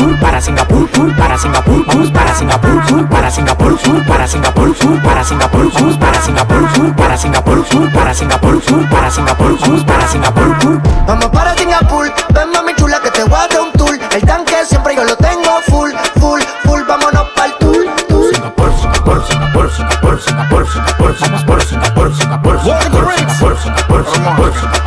Singapur, 0.00 0.18
para 0.18 0.40
Singapur, 0.40 1.14
para 1.14 1.36
Singapur, 1.36 1.84
vamos 1.86 2.10
para 2.10 2.34
Singapur, 2.34 3.08
para 3.10 3.30
Singapur, 3.30 3.78
para 4.06 4.26
Singapur, 4.26 5.02
para 5.02 5.24
Singapur, 5.24 5.72
vamos 5.74 5.96
para 5.98 6.22
Singapur, 6.26 6.94
para 6.96 7.16
Singapur, 7.18 7.66
para 7.92 8.14
Singapur, 8.14 8.88
para 8.88 9.10
Singapur, 9.10 9.58
vamos 9.60 9.84
para 9.84 10.08
Singapur. 10.08 10.80
Vamos 11.06 11.26
para 11.26 11.54
Singapur, 11.54 12.12
ven 12.32 12.50
mami 12.50 12.74
chula 12.76 12.98
que 13.02 13.10
te 13.10 13.24
voy 13.24 13.38
a 13.38 13.48
dar 13.48 13.60
un 13.60 13.72
tour. 13.72 13.98
El 14.14 14.22
tanque 14.22 14.64
siempre 14.66 14.96
yo 14.96 15.04
lo 15.04 15.16
tengo 15.16 15.60
full, 15.68 15.90
full, 16.18 16.40
full, 16.64 16.82
vámonos 16.88 17.26
pa'l 17.36 17.52
tour, 17.58 17.84
tour. 18.08 18.34
Singapur, 18.34 18.72
Singapur, 18.80 19.22
Singapur, 19.26 19.70
Singapur, 19.70 20.18
Singapur, 20.18 20.66
Singapur, 20.66 21.14
Singapur, 21.14 21.60
Singapur, 21.62 22.14
Singapur, 22.14 22.58
Singapur, 22.62 23.58
Singapur, 23.58 24.04
Singapur, 24.06 24.52
Singapur. 24.54 24.79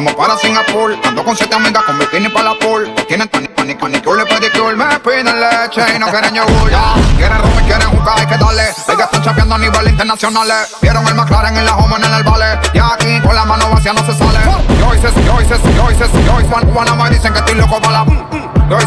Vamos 0.00 0.14
para 0.14 0.34
Singapur, 0.38 0.96
ando 1.04 1.22
con 1.22 1.36
siete 1.36 1.54
amigas 1.54 1.82
con 1.82 1.98
bikini 1.98 2.30
para 2.30 2.54
la 2.54 2.58
pool. 2.58 2.90
Tienen 3.06 3.28
tan 3.28 3.42
ni 3.42 3.74
manicure, 3.74 4.24
pedicure, 4.24 4.74
me 4.74 4.98
piden 5.00 5.26
leche 5.26 5.82
y 5.94 5.98
no 5.98 6.06
quieren 6.06 6.34
yogur. 6.34 6.70
Ya, 6.70 6.94
quieren 7.18 7.38
y 7.38 7.64
quieren 7.64 7.90
jugar, 7.90 8.18
hay 8.18 8.26
que 8.26 8.38
darle. 8.38 8.62
Hay 8.62 8.96
que 8.96 9.02
están 9.02 9.22
chapeando 9.22 9.56
a 9.56 9.58
nivel 9.58 9.88
internacional. 9.88 10.48
Vieron 10.80 11.06
el 11.06 11.14
McLaren 11.14 11.54
en 11.54 11.66
la 11.66 11.76
home 11.76 11.96
en 11.96 12.14
el 12.14 12.24
vale. 12.24 12.58
Y 12.72 12.78
aquí 12.78 13.20
con 13.20 13.34
la 13.34 13.44
mano 13.44 13.68
vacía 13.68 13.92
no 13.92 14.00
se 14.06 14.14
sale. 14.16 14.38
Yo 14.78 14.94
hice, 14.94 15.12
yo 15.22 15.38
hice, 15.38 15.60
yo 15.76 15.90
hice, 15.90 16.24
yo 16.24 16.40
hice, 16.40 16.54
one 16.54 16.66
cubana 16.72 16.94
me 16.94 17.10
dicen 17.10 17.34
que 17.34 17.40
estoy 17.40 17.56
loco 17.56 17.78
para 17.82 18.02
la. 18.02 18.06
Yo 18.70 18.78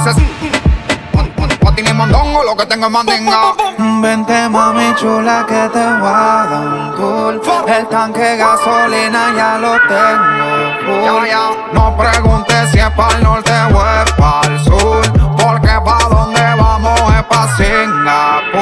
lo 2.43 2.55
que 2.55 2.65
tengo 2.65 2.85
es 2.85 2.91
mandinga. 2.91 3.53
Vente 4.01 4.49
mami 4.49 4.93
chula 4.95 5.45
que 5.47 5.69
te 5.69 5.85
voy 5.99 6.09
a 6.09 6.47
dar 6.49 6.67
un 6.67 6.95
tour 6.95 7.41
El 7.67 7.87
tanque 7.87 8.37
gasolina 8.37 9.33
ya 9.35 9.57
lo 9.57 9.79
tengo 9.87 10.43
full 10.85 11.73
no 11.73 11.97
preguntes 11.97 12.69
si 12.71 12.79
es 12.79 12.89
para 12.91 13.17
el 13.17 13.23
norte 13.23 13.51
o 13.51 14.01
es 14.03 14.11
para 14.13 14.47
el 14.47 14.59
sur. 14.63 15.01
Porque 15.37 15.71
pa' 15.85 16.07
donde 16.09 16.41
vamos 16.57 16.99
es 17.15 17.23
pa' 17.23 17.47
Singapur. 17.57 18.52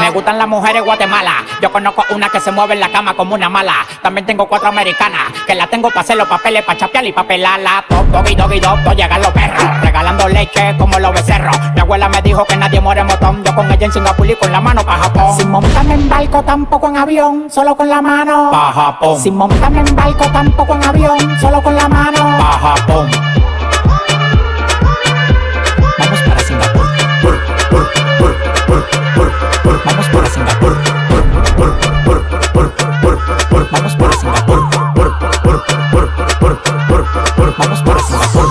Me 0.00 0.10
gustan 0.10 0.38
las 0.38 0.48
mujeres 0.48 0.82
Guatemala. 0.82 1.44
Yo 1.60 1.70
conozco 1.70 2.04
una 2.10 2.28
que 2.28 2.40
se 2.40 2.50
mueve 2.50 2.74
en 2.74 2.80
la 2.80 2.90
cama 2.90 3.14
como 3.14 3.34
una 3.34 3.48
mala. 3.48 3.74
También 4.02 4.26
tengo 4.26 4.46
cuatro 4.48 4.68
americanas 4.68 5.20
que 5.46 5.54
la 5.54 5.66
tengo 5.66 5.88
para 5.88 6.00
hacer 6.00 6.16
los 6.16 6.28
papeles, 6.28 6.64
para 6.64 6.78
chapear 6.78 7.04
y 7.04 7.12
papelarla. 7.12 7.84
Top, 7.88 8.06
doggy, 8.06 8.34
doggy, 8.34 8.60
dog, 8.60 8.82
dog, 8.82 8.94
llegan 8.94 9.20
los 9.20 9.30
perros. 9.30 9.80
Regalando 9.82 10.28
leche 10.28 10.74
como 10.78 10.98
los 10.98 11.12
becerros. 11.12 11.56
Mi 11.74 11.80
abuela 11.80 12.08
me 12.08 12.22
dijo 12.22 12.44
que 12.44 12.56
nadie 12.56 12.80
muere 12.80 13.02
en 13.02 13.06
motón. 13.08 13.42
Yo 13.44 13.54
con 13.54 13.70
ella 13.70 13.86
en 13.86 13.92
Singapur 13.92 14.28
y 14.28 14.34
con 14.36 14.50
la 14.52 14.60
mano 14.60 14.84
pa' 14.84 14.98
Japón. 14.98 15.36
Sin 15.36 15.50
montarme 15.50 15.94
en 15.94 16.08
barco, 16.08 16.42
tampoco 16.42 16.88
en 16.88 16.96
avión, 16.96 17.50
solo 17.50 17.76
con 17.76 17.88
la 17.88 18.00
mano. 18.00 18.50
Pa' 18.50 18.72
Japón. 18.72 19.20
Sin 19.20 19.36
montarme 19.36 19.80
en 19.80 19.96
barco, 19.96 20.24
tampoco 20.32 20.74
en 20.74 20.84
avión, 20.84 21.40
solo 21.40 21.62
con 21.62 21.74
la 21.74 21.88
mano. 21.88 22.38
Pa' 22.38 22.58
Japón. 22.58 23.10
Vamos 29.90 30.08
para 30.08 30.30
Singapur. 30.30 30.76
Vamos 31.10 31.50
para 33.96 34.12
Singapur. 34.16 34.60
Vamos 37.58 37.82
para 37.82 38.00
Singapur. 38.00 38.50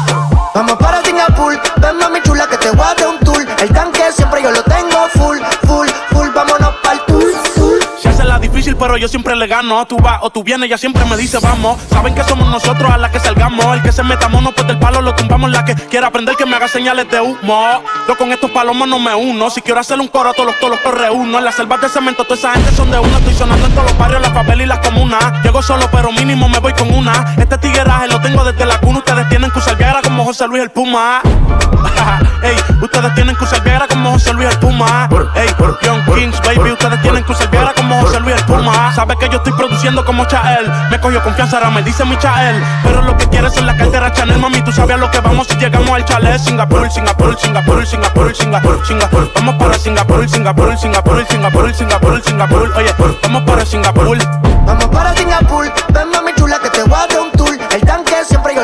Vamos 0.54 0.78
para 0.78 1.04
Singapur, 1.04 1.60
ven 1.78 1.98
mami 1.98 2.22
chula 2.22 2.48
que 2.48 2.58
te 2.58 2.72
voy 2.72 2.86
a 2.86 2.94
dar 2.94 3.08
un 3.08 3.20
tour. 3.20 3.46
El 3.62 3.70
tanque 3.70 4.02
siempre 4.16 4.44
yo 4.44 4.52
lo 4.52 4.62
tengo 4.64 5.08
full, 5.16 5.38
full, 5.68 5.88
full, 6.12 6.28
vámonos 6.34 6.74
pa'l 6.84 7.00
tour, 7.08 7.32
tour. 7.56 7.80
Se 7.98 8.10
hace 8.10 8.24
la 8.26 8.40
difícil, 8.40 8.76
pero 8.76 8.98
yo 8.98 9.08
siempre 9.08 9.29
le 9.36 9.48
gano. 9.48 9.86
Tú 9.86 9.98
vas 9.98 10.20
o 10.22 10.30
tú 10.30 10.44
vienes, 10.44 10.68
ella 10.68 10.78
siempre 10.78 11.04
me 11.06 11.18
dice 11.18 11.40
vamos. 11.40 11.80
Saben 11.90 12.16
que 12.16 12.24
somos 12.24 12.48
nosotros 12.50 12.92
a 12.92 12.98
la 12.98 13.12
que 13.12 13.20
salgamos. 13.20 13.66
El 13.76 13.82
que 13.82 13.92
se 13.92 14.04
meta 14.04 14.28
mono, 14.28 14.52
pues 14.52 14.68
del 14.68 14.78
palo 14.80 15.02
lo 15.02 15.16
tumbamos. 15.16 15.52
La 15.52 15.66
que 15.66 15.76
quiera 15.76 16.08
aprender 16.08 16.36
que 16.36 16.46
me 16.46 16.56
haga 16.56 16.68
señales 16.68 17.10
de 17.10 17.20
humo. 17.22 17.84
Yo 18.08 18.18
con 18.18 18.32
estos 18.32 18.52
palomos 18.52 18.88
no 18.88 19.00
me 19.00 19.14
uno. 19.16 19.50
Si 19.50 19.62
quiero 19.62 19.80
hacer 19.80 20.00
un 20.00 20.08
coro, 20.08 20.34
todos 20.34 20.48
los, 20.48 20.60
todos 20.60 20.80
los 20.84 20.94
reúno. 20.94 21.38
En 21.38 21.46
las 21.46 21.56
selvas 21.56 21.82
de 21.82 21.90
cemento, 21.90 22.24
toda 22.24 22.36
esa 22.36 22.54
gente 22.54 22.72
son 22.74 22.92
de 22.92 23.00
uno. 23.00 23.18
Estoy 23.18 23.34
sonando 23.34 23.66
en 23.66 23.74
todos 23.74 23.92
los 23.92 23.98
barrios, 23.98 24.22
la 24.22 24.32
favela 24.32 24.64
y 24.64 24.66
las 24.66 24.80
comunas. 24.80 25.44
Llego 25.44 25.62
solo, 25.62 25.88
pero 25.92 26.12
mínimo 26.12 26.50
me 26.50 26.60
voy 26.60 26.74
con 26.74 26.94
una. 26.94 27.36
Este 27.38 27.58
tigueraje 27.58 28.08
lo 28.08 28.20
tengo 28.22 28.44
desde 28.44 28.66
la 28.66 28.80
cuna. 28.80 29.00
Ustedes 29.00 29.28
tienen 29.30 29.52
que 29.52 29.60
usar 29.60 29.78
Viagra 29.78 30.02
como 30.02 30.26
José 30.26 30.48
Luis 30.48 30.64
el 30.64 30.72
Puma. 30.72 31.22
Ey, 32.44 32.56
ustedes 32.82 33.14
tienen 33.16 33.36
que 33.36 33.44
usar 33.44 33.64
Viagra 33.64 33.88
como 33.88 34.12
José 34.12 34.34
Luis 34.34 34.50
el 34.50 34.60
Puma. 34.60 35.10
Ey, 35.36 35.50
Young 35.82 36.04
Kings, 36.16 36.42
baby, 36.42 36.72
ustedes 36.72 37.02
tienen 37.02 37.24
que 37.24 37.32
usar 37.32 37.50
Viagra 37.50 37.74
como 37.74 38.02
José 38.02 38.20
Luis 38.20 38.36
el 38.36 38.46
Puma. 38.46 38.94
Sabe 38.94 39.16
que 39.20 39.30
yo 39.30 39.38
estoy 39.38 39.54
produciendo 39.54 40.04
como 40.06 40.26
Chael. 40.26 40.72
Me 40.90 41.00
cogió 41.00 41.22
confianza, 41.22 41.58
ahora 41.58 41.70
me 41.70 41.84
dice 41.84 42.06
mi 42.06 42.18
Chael. 42.18 42.64
Pero 42.84 43.02
lo 43.02 43.18
que 43.18 43.28
quieres 43.28 43.54
es 43.56 43.64
la 43.64 43.76
cartera 43.76 44.12
Chanel, 44.14 44.40
mami. 44.40 44.62
Tú 44.62 44.72
sabes 44.72 44.96
a 44.96 44.98
lo 44.98 45.12
que 45.12 45.20
vamos 45.20 45.48
si 45.48 45.56
llegamos 45.58 45.90
al 45.90 46.06
chalet. 46.06 46.40
Singapur, 46.40 46.90
Singapur, 46.90 47.38
Singapur, 47.38 47.86
Singapur, 47.86 48.36
Singapur, 48.36 48.86
Singapur. 48.86 49.32
Vamos 49.36 49.56
para 49.56 49.74
Singapur, 49.78 50.30
Singapur, 50.30 50.78
Singapur, 50.78 51.26
Singapur, 51.28 51.74
Singapur, 51.74 52.24
Singapur. 52.24 52.74
Oye, 52.76 52.96
vamos 53.22 53.44
para 53.44 53.66
Singapur. 53.66 54.18
Vamos 54.66 54.86
para 54.88 55.16
Singapur, 55.16 55.72
ven 55.90 56.10
mami 56.12 56.32
chula 56.36 56.60
que 56.60 56.70
te 56.70 56.84
voy 56.84 56.94
a 56.94 57.08
dar 57.08 57.20
un 57.20 57.32
tour. 57.32 57.58
El 57.72 57.82
tanque 57.82 58.14
siempre 58.28 58.54
yo 58.56 58.64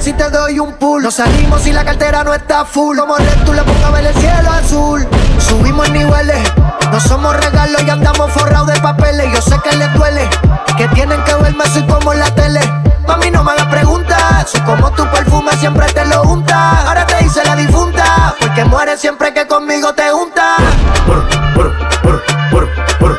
si 0.00 0.12
te 0.12 0.30
doy 0.30 0.58
un 0.58 0.72
pool. 0.74 1.02
Nos 1.02 1.14
salimos 1.14 1.62
si 1.62 1.72
la 1.72 1.84
cartera 1.84 2.24
no 2.24 2.34
está 2.34 2.64
full. 2.64 2.96
Como 2.96 3.16
red 3.16 3.44
tú 3.44 3.52
le 3.52 3.62
pongo 3.62 3.86
a 3.86 3.90
ver 3.90 4.06
el 4.06 4.14
cielo 4.14 4.50
azul. 4.50 5.06
Subimos 5.38 5.86
en 5.88 5.92
niveles, 5.94 6.52
no 6.90 7.00
somos 7.00 7.36
regalos 7.36 7.82
y 7.82 7.90
andamos 7.90 8.30
forrados 8.32 8.68
de 8.68 8.80
papeles. 8.80 9.26
Yo 9.32 9.42
sé 9.42 9.58
que 9.62 9.76
les 9.76 9.92
duele, 9.94 10.28
que 10.76 10.88
tienen 10.88 11.22
que 11.24 11.34
verme 11.34 11.64
así 11.64 11.82
como 11.82 12.12
en 12.12 12.20
la 12.20 12.34
tele. 12.34 12.60
Mami, 13.06 13.30
no 13.30 13.42
me 13.42 13.52
hagas 13.52 13.66
preguntas, 13.66 14.50
soy 14.50 14.60
como 14.60 14.90
tu 14.92 15.04
perfume, 15.10 15.52
siempre 15.56 15.86
te 15.92 16.04
lo 16.06 16.22
unta. 16.22 16.86
Ahora 16.86 17.06
te 17.06 17.24
hice 17.24 17.44
la 17.44 17.56
difunta, 17.56 18.34
porque 18.38 18.64
mueres 18.64 19.00
siempre 19.00 19.34
que 19.34 19.46
conmigo 19.46 19.92
te 19.94 20.10
junta. 20.10 20.56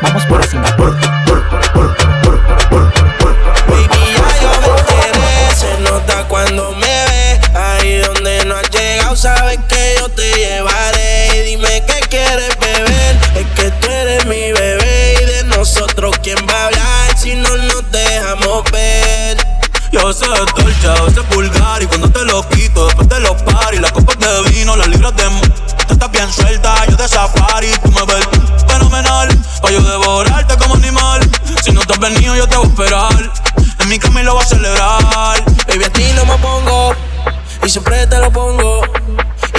Vamos 0.02 0.26
para 0.26 0.44
Singapur. 0.44 0.92
Baby, 0.92 1.01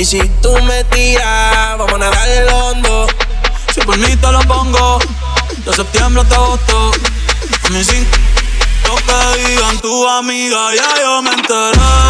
Y 0.03 0.05
si 0.05 0.19
tú 0.43 0.53
me 0.63 0.83
tiras, 0.83 1.79
vamos 1.79 1.95
a 1.95 1.99
nadar 1.99 2.29
el 2.29 2.49
hondo. 2.49 3.07
Si 3.73 3.81
por 3.83 3.97
mí 3.97 4.17
te 4.17 4.33
lo 4.33 4.41
pongo 4.41 4.99
De 5.65 5.73
septiembre 5.73 6.23
hasta 6.23 6.35
agosto 6.35 6.91
A 7.63 7.69
mí 7.71 7.85
sin 7.85 8.05
que 8.05 9.47
digan 9.47 9.79
tu 9.79 10.09
amiga 10.09 10.75
Ya 10.75 11.01
yo 11.01 11.23
me 11.23 11.31
enteré 11.31 12.02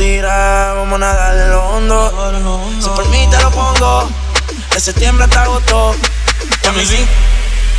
me 0.00 0.22
vamos 0.22 0.94
a 0.94 0.98
nadar 0.98 1.36
en 1.36 1.50
lo 1.50 1.62
hondo. 1.68 2.70
Si 2.80 2.88
por 2.88 3.06
mí 3.08 3.28
te 3.30 3.38
lo 3.42 3.50
pongo. 3.50 4.08
De 4.72 4.80
septiembre 4.80 5.24
hasta 5.24 5.42
agosto. 5.42 5.94
Y 6.64 6.66
a 6.68 6.72
mí 6.72 6.86
sí. 6.86 7.06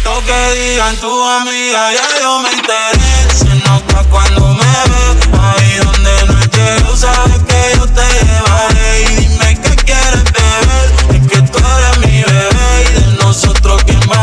Lo 0.03 0.23
que 0.23 0.53
digan 0.53 0.95
tu 0.97 1.23
amiga, 1.23 1.91
ya 1.93 2.21
yo 2.21 2.39
me 2.41 2.51
enteré. 2.51 3.35
Se 3.35 3.55
nota 3.67 4.03
cuando 4.09 4.49
me 4.49 4.65
ve. 4.65 5.37
Ahí 5.41 5.77
donde 5.77 6.25
no 6.27 6.39
llego, 6.41 6.95
sabes 6.95 7.41
que 7.47 7.77
yo 7.77 7.87
te 7.87 8.07
llevaré. 8.25 9.01
Y 9.01 9.15
dime 9.15 9.59
qué 9.59 9.75
quieres 9.77 10.23
beber. 10.23 11.15
Es 11.15 11.27
que 11.27 11.41
tú 11.41 11.57
eres 11.57 11.97
mi 12.05 12.21
bebé. 12.21 12.85
Y 12.89 12.93
de 12.99 13.23
nosotros, 13.23 13.83
¿quién 13.83 14.01
va 14.01 14.20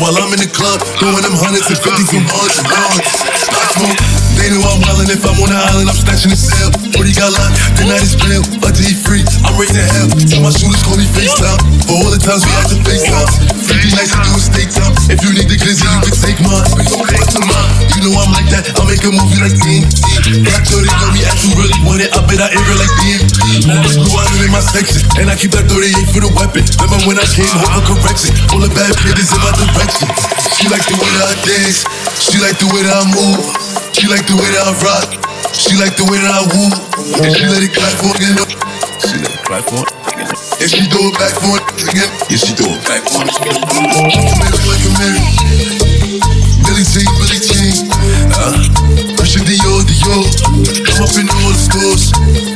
while 0.00 0.16
I'm 0.16 0.32
in 0.32 0.40
the 0.40 0.50
club, 0.50 0.80
throwing 1.00 1.24
them 1.24 1.36
hundreds 1.36 1.68
and 1.72 1.78
fifties 1.80 2.10
from 2.10 2.24
hundreds 2.28 2.58
and 2.60 2.68
hundreds. 2.68 3.12
I 3.48 3.64
smoke. 3.76 4.26
They 4.36 4.52
know 4.52 4.60
I'm 4.68 4.80
wildin' 4.84 5.08
if 5.08 5.24
I'm 5.24 5.38
on 5.40 5.48
the 5.48 5.56
island, 5.56 5.88
I'm 5.88 5.96
snatching 5.96 6.28
the 6.28 6.36
cell. 6.36 6.68
40 6.92 7.16
got 7.16 7.32
locked, 7.32 7.56
the 7.80 7.88
night 7.88 8.04
is 8.04 8.12
real. 8.20 8.44
until 8.60 8.84
he 8.84 8.92
free. 8.92 9.24
I'm 9.48 9.56
raising 9.56 9.80
hell. 9.80 10.08
Tell 10.28 10.42
my 10.44 10.52
shooters 10.52 10.84
call 10.84 11.00
me 11.00 11.08
FaceTime. 11.08 11.60
For 11.88 11.96
all 11.96 12.12
the 12.12 12.20
times 12.20 12.44
we 12.44 12.52
had 12.52 12.68
to 12.68 12.78
FaceTime. 12.84 13.28
50 13.64 13.96
nights 13.96 14.12
to 14.12 14.20
do 14.20 14.32
a 14.36 14.40
steak 14.42 14.68
time. 14.76 14.92
If 15.08 15.18
you 15.24 15.32
need 15.32 15.48
the 15.48 15.56
glizzy, 15.56 15.88
you 15.88 16.00
can 16.04 16.14
take 16.20 16.38
mine. 16.44 16.66
Gon' 16.84 17.06
cut 17.08 17.26
to 17.32 17.40
mine. 17.40 17.70
You 17.96 18.00
know 18.06 18.12
I'm 18.20 18.32
like 18.36 18.48
that. 18.52 18.68
I'll 18.76 18.84
make 18.84 19.00
a 19.00 19.10
movie 19.10 19.40
like 19.40 19.56
TNT. 19.56 20.44
Black 20.44 20.68
30 20.68 20.84
got 20.84 21.10
me 21.16 21.24
at 21.24 21.36
you 21.40 21.56
really 21.56 21.80
want 21.88 22.04
it. 22.04 22.12
I 22.12 22.20
bet 22.28 22.44
I 22.44 22.52
air 22.52 22.60
it 22.60 22.76
like 22.76 22.92
DMT. 23.00 23.32
In 24.46 24.54
my 24.54 24.62
section. 24.62 25.02
And 25.18 25.26
I 25.26 25.34
keep 25.34 25.50
that 25.58 25.66
38 25.66 26.14
for 26.14 26.22
the 26.22 26.30
weapon. 26.38 26.62
Remember 26.78 27.02
when 27.10 27.18
I 27.18 27.26
came 27.26 27.50
home, 27.50 27.66
I'm 27.74 27.82
correction. 27.82 28.32
All 28.54 28.62
the 28.62 28.70
bad 28.70 28.94
bitches 29.02 29.34
in 29.34 29.40
my 29.42 29.50
direction. 29.58 30.06
She 30.54 30.70
like 30.70 30.86
the 30.86 30.94
way 30.94 31.10
that 31.18 31.26
I 31.26 31.36
dance. 31.42 31.82
She 32.22 32.38
like 32.38 32.56
the 32.62 32.70
way 32.70 32.86
that 32.86 32.94
I 32.94 33.04
move. 33.10 33.42
She 33.92 34.06
like 34.06 34.24
the 34.30 34.38
way 34.38 34.48
that 34.54 34.62
I 34.62 34.72
rock. 34.86 35.08
She 35.52 35.74
like 35.76 35.98
the 35.98 36.06
way 36.06 36.22
that 36.22 36.30
I 36.30 36.42
woo. 36.54 36.70
And 37.26 37.32
she 37.34 37.44
let 37.50 37.60
it 37.60 37.74
clap 37.74 37.92
for 37.98 38.14
it. 38.14 38.38
She 39.02 39.18
let 39.18 39.34
it 39.34 39.42
clap 39.42 39.64
for 39.66 39.82
it. 39.82 39.90
And 40.62 40.68
she 40.70 40.82
do 40.88 41.00
it 41.10 41.14
back 41.18 41.34
for 41.42 41.58
it 41.58 41.64
again. 41.82 42.10
She 42.30 42.54
do 42.54 42.66
it 42.70 42.82
back 42.86 43.02
for 43.02 43.26
it. 43.26 43.34
Like 43.34 43.66
a 43.66 44.34
mirror, 44.38 44.62
like 44.70 44.84
a 44.86 44.92
mirror. 44.94 45.26
Billy 46.62 46.84
Jean, 46.86 47.08
Billy 47.18 47.38
Jean. 47.42 47.76
Uh, 48.30 48.86
Dior, 49.46 49.82
Dior. 49.84 50.24
I'm 50.90 51.02
up 51.04 51.14
in 51.18 51.28
all 51.30 51.50
the 51.50 51.58
stores. 51.58 52.55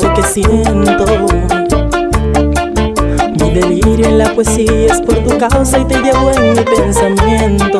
Lo 0.00 0.14
que 0.14 0.22
siento. 0.22 1.04
Mi 3.40 3.50
delirio 3.50 4.06
en 4.06 4.18
la 4.18 4.32
poesía 4.34 4.92
es 4.92 5.00
por 5.00 5.16
tu 5.16 5.38
causa 5.38 5.78
y 5.78 5.84
te 5.84 5.96
llevo 6.00 6.30
en 6.36 6.52
mi 6.54 6.60
pensamiento. 6.60 7.78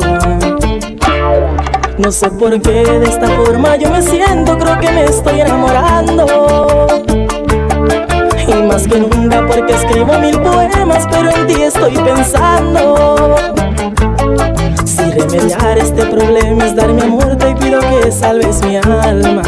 No 1.97 2.11
sé 2.11 2.29
por 2.31 2.59
qué 2.61 2.83
de 2.83 3.05
esta 3.05 3.27
forma 3.27 3.75
yo 3.75 3.89
me 3.89 4.01
siento, 4.01 4.57
creo 4.57 4.79
que 4.79 4.91
me 4.91 5.05
estoy 5.05 5.41
enamorando. 5.41 6.25
Y 8.47 8.53
más 8.63 8.87
que 8.87 8.99
nunca 8.99 9.45
porque 9.45 9.73
escribo 9.73 10.17
mil 10.19 10.39
poemas, 10.39 11.05
pero 11.09 11.29
en 11.29 11.47
ti 11.47 11.61
estoy 11.61 11.95
pensando. 11.97 13.35
Si 14.85 15.11
remediar 15.11 15.77
este 15.77 16.05
problema 16.05 16.65
es 16.65 16.75
dar 16.75 16.89
mi 16.89 17.01
amor, 17.01 17.35
te 17.35 17.53
pido 17.55 17.79
que 17.79 18.11
salves 18.11 18.63
mi 18.63 18.77
alma. 18.77 19.43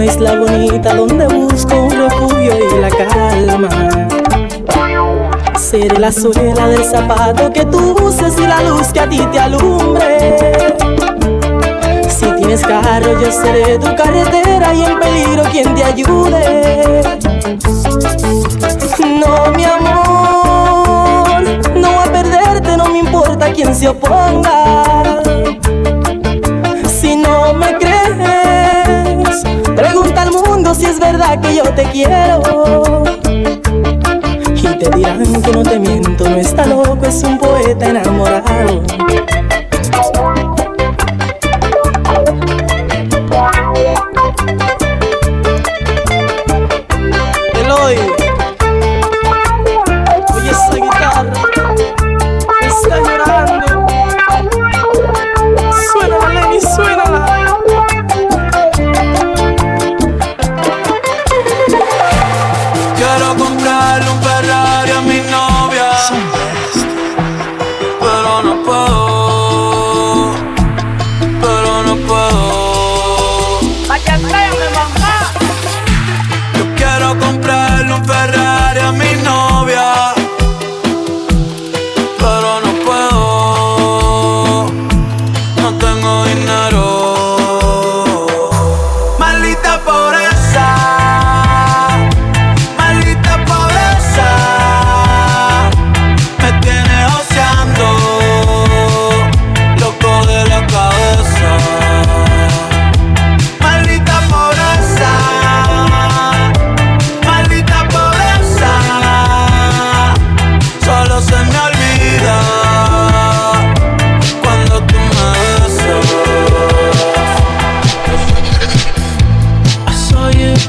Una 0.00 0.10
isla 0.10 0.34
bonita 0.34 0.94
donde 0.94 1.26
busco 1.26 1.76
un 1.78 1.90
refugio 1.90 2.54
y 2.56 2.80
la 2.80 2.88
calma. 2.88 3.68
Seré 5.58 5.98
la 5.98 6.10
suela 6.10 6.68
del 6.68 6.82
zapato 6.84 7.52
que 7.52 7.66
tú 7.66 7.94
uses 8.02 8.32
y 8.38 8.46
la 8.46 8.62
luz 8.62 8.94
que 8.94 9.00
a 9.00 9.06
ti 9.06 9.18
te 9.30 9.38
alumbre. 9.38 10.38
Si 12.08 12.24
tienes 12.32 12.62
carro, 12.62 13.20
yo 13.20 13.30
seré 13.30 13.78
tu 13.78 13.94
carretera 13.94 14.72
y 14.72 14.84
en 14.84 14.98
peligro 14.98 15.42
quien 15.52 15.74
te 15.74 15.84
ayude. 15.84 17.02
No, 19.00 19.52
mi 19.54 19.64
amor, 19.64 21.42
no 21.74 21.92
voy 21.92 22.08
a 22.08 22.10
perderte, 22.10 22.74
no 22.78 22.86
me 22.86 23.00
importa 23.00 23.52
quién 23.52 23.74
se 23.74 23.88
oponga. 23.88 24.89
Es 30.90 30.98
verdad 30.98 31.40
que 31.40 31.54
yo 31.54 31.62
te 31.74 31.84
quiero. 31.84 33.04
Y 34.56 34.78
te 34.78 34.90
dirán 34.96 35.42
que 35.42 35.52
no 35.52 35.62
te 35.62 35.78
miento, 35.78 36.28
no 36.28 36.36
está 36.36 36.66
loco, 36.66 37.06
es 37.06 37.22
un 37.22 37.38
poeta 37.38 37.90
enamorado. 37.90 38.82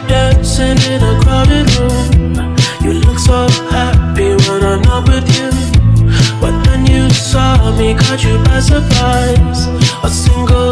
Dancing 0.08 0.78
in 0.92 1.02
a 1.02 1.20
crowded 1.22 1.68
room. 1.78 2.56
You 2.84 2.94
look 3.06 3.20
so 3.20 3.48
happy 3.70 4.36
when 4.48 4.64
I'm 4.64 4.82
not 4.82 5.08
with 5.08 5.28
you. 5.38 5.50
But 6.42 6.64
then 6.64 6.86
you 6.86 7.10
saw 7.10 7.76
me, 7.78 7.94
caught 7.96 8.24
you 8.24 8.38
by 8.44 8.60
surprise. 8.60 9.68
A 10.04 10.10
single 10.10 10.72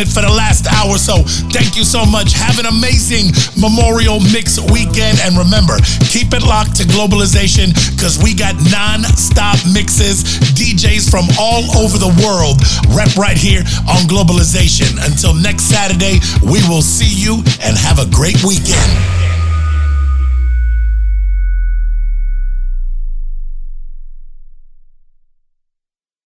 it 0.00 0.08
for 0.08 0.24
the 0.24 0.32
last 0.32 0.66
hour. 0.66 0.96
So 0.96 1.22
thank 1.52 1.76
you 1.76 1.84
so 1.84 2.08
much. 2.08 2.32
Have 2.32 2.58
an 2.58 2.66
amazing 2.66 3.36
Memorial 3.60 4.18
Mix 4.32 4.56
Weekend. 4.72 5.20
And 5.20 5.36
remember, 5.36 5.76
keep 6.08 6.32
it 6.32 6.42
locked 6.42 6.74
to 6.80 6.84
globalization 6.88 7.76
because 7.92 8.16
we 8.16 8.32
got 8.32 8.56
non-stop 8.72 9.60
mixes, 9.68 10.24
DJs 10.56 11.12
from 11.12 11.28
all 11.38 11.68
over 11.76 12.00
the 12.00 12.12
world 12.24 12.56
rep 12.96 13.12
right 13.20 13.36
here 13.36 13.60
on 13.84 14.08
globalization. 14.08 14.96
Until 15.04 15.34
next 15.34 15.68
Saturday, 15.68 16.18
we 16.40 16.64
will 16.66 16.82
see 16.82 17.12
you 17.12 17.44
and 17.60 17.76
have 17.76 18.00
a 18.00 18.08
great 18.08 18.42
weekend. 18.42 19.19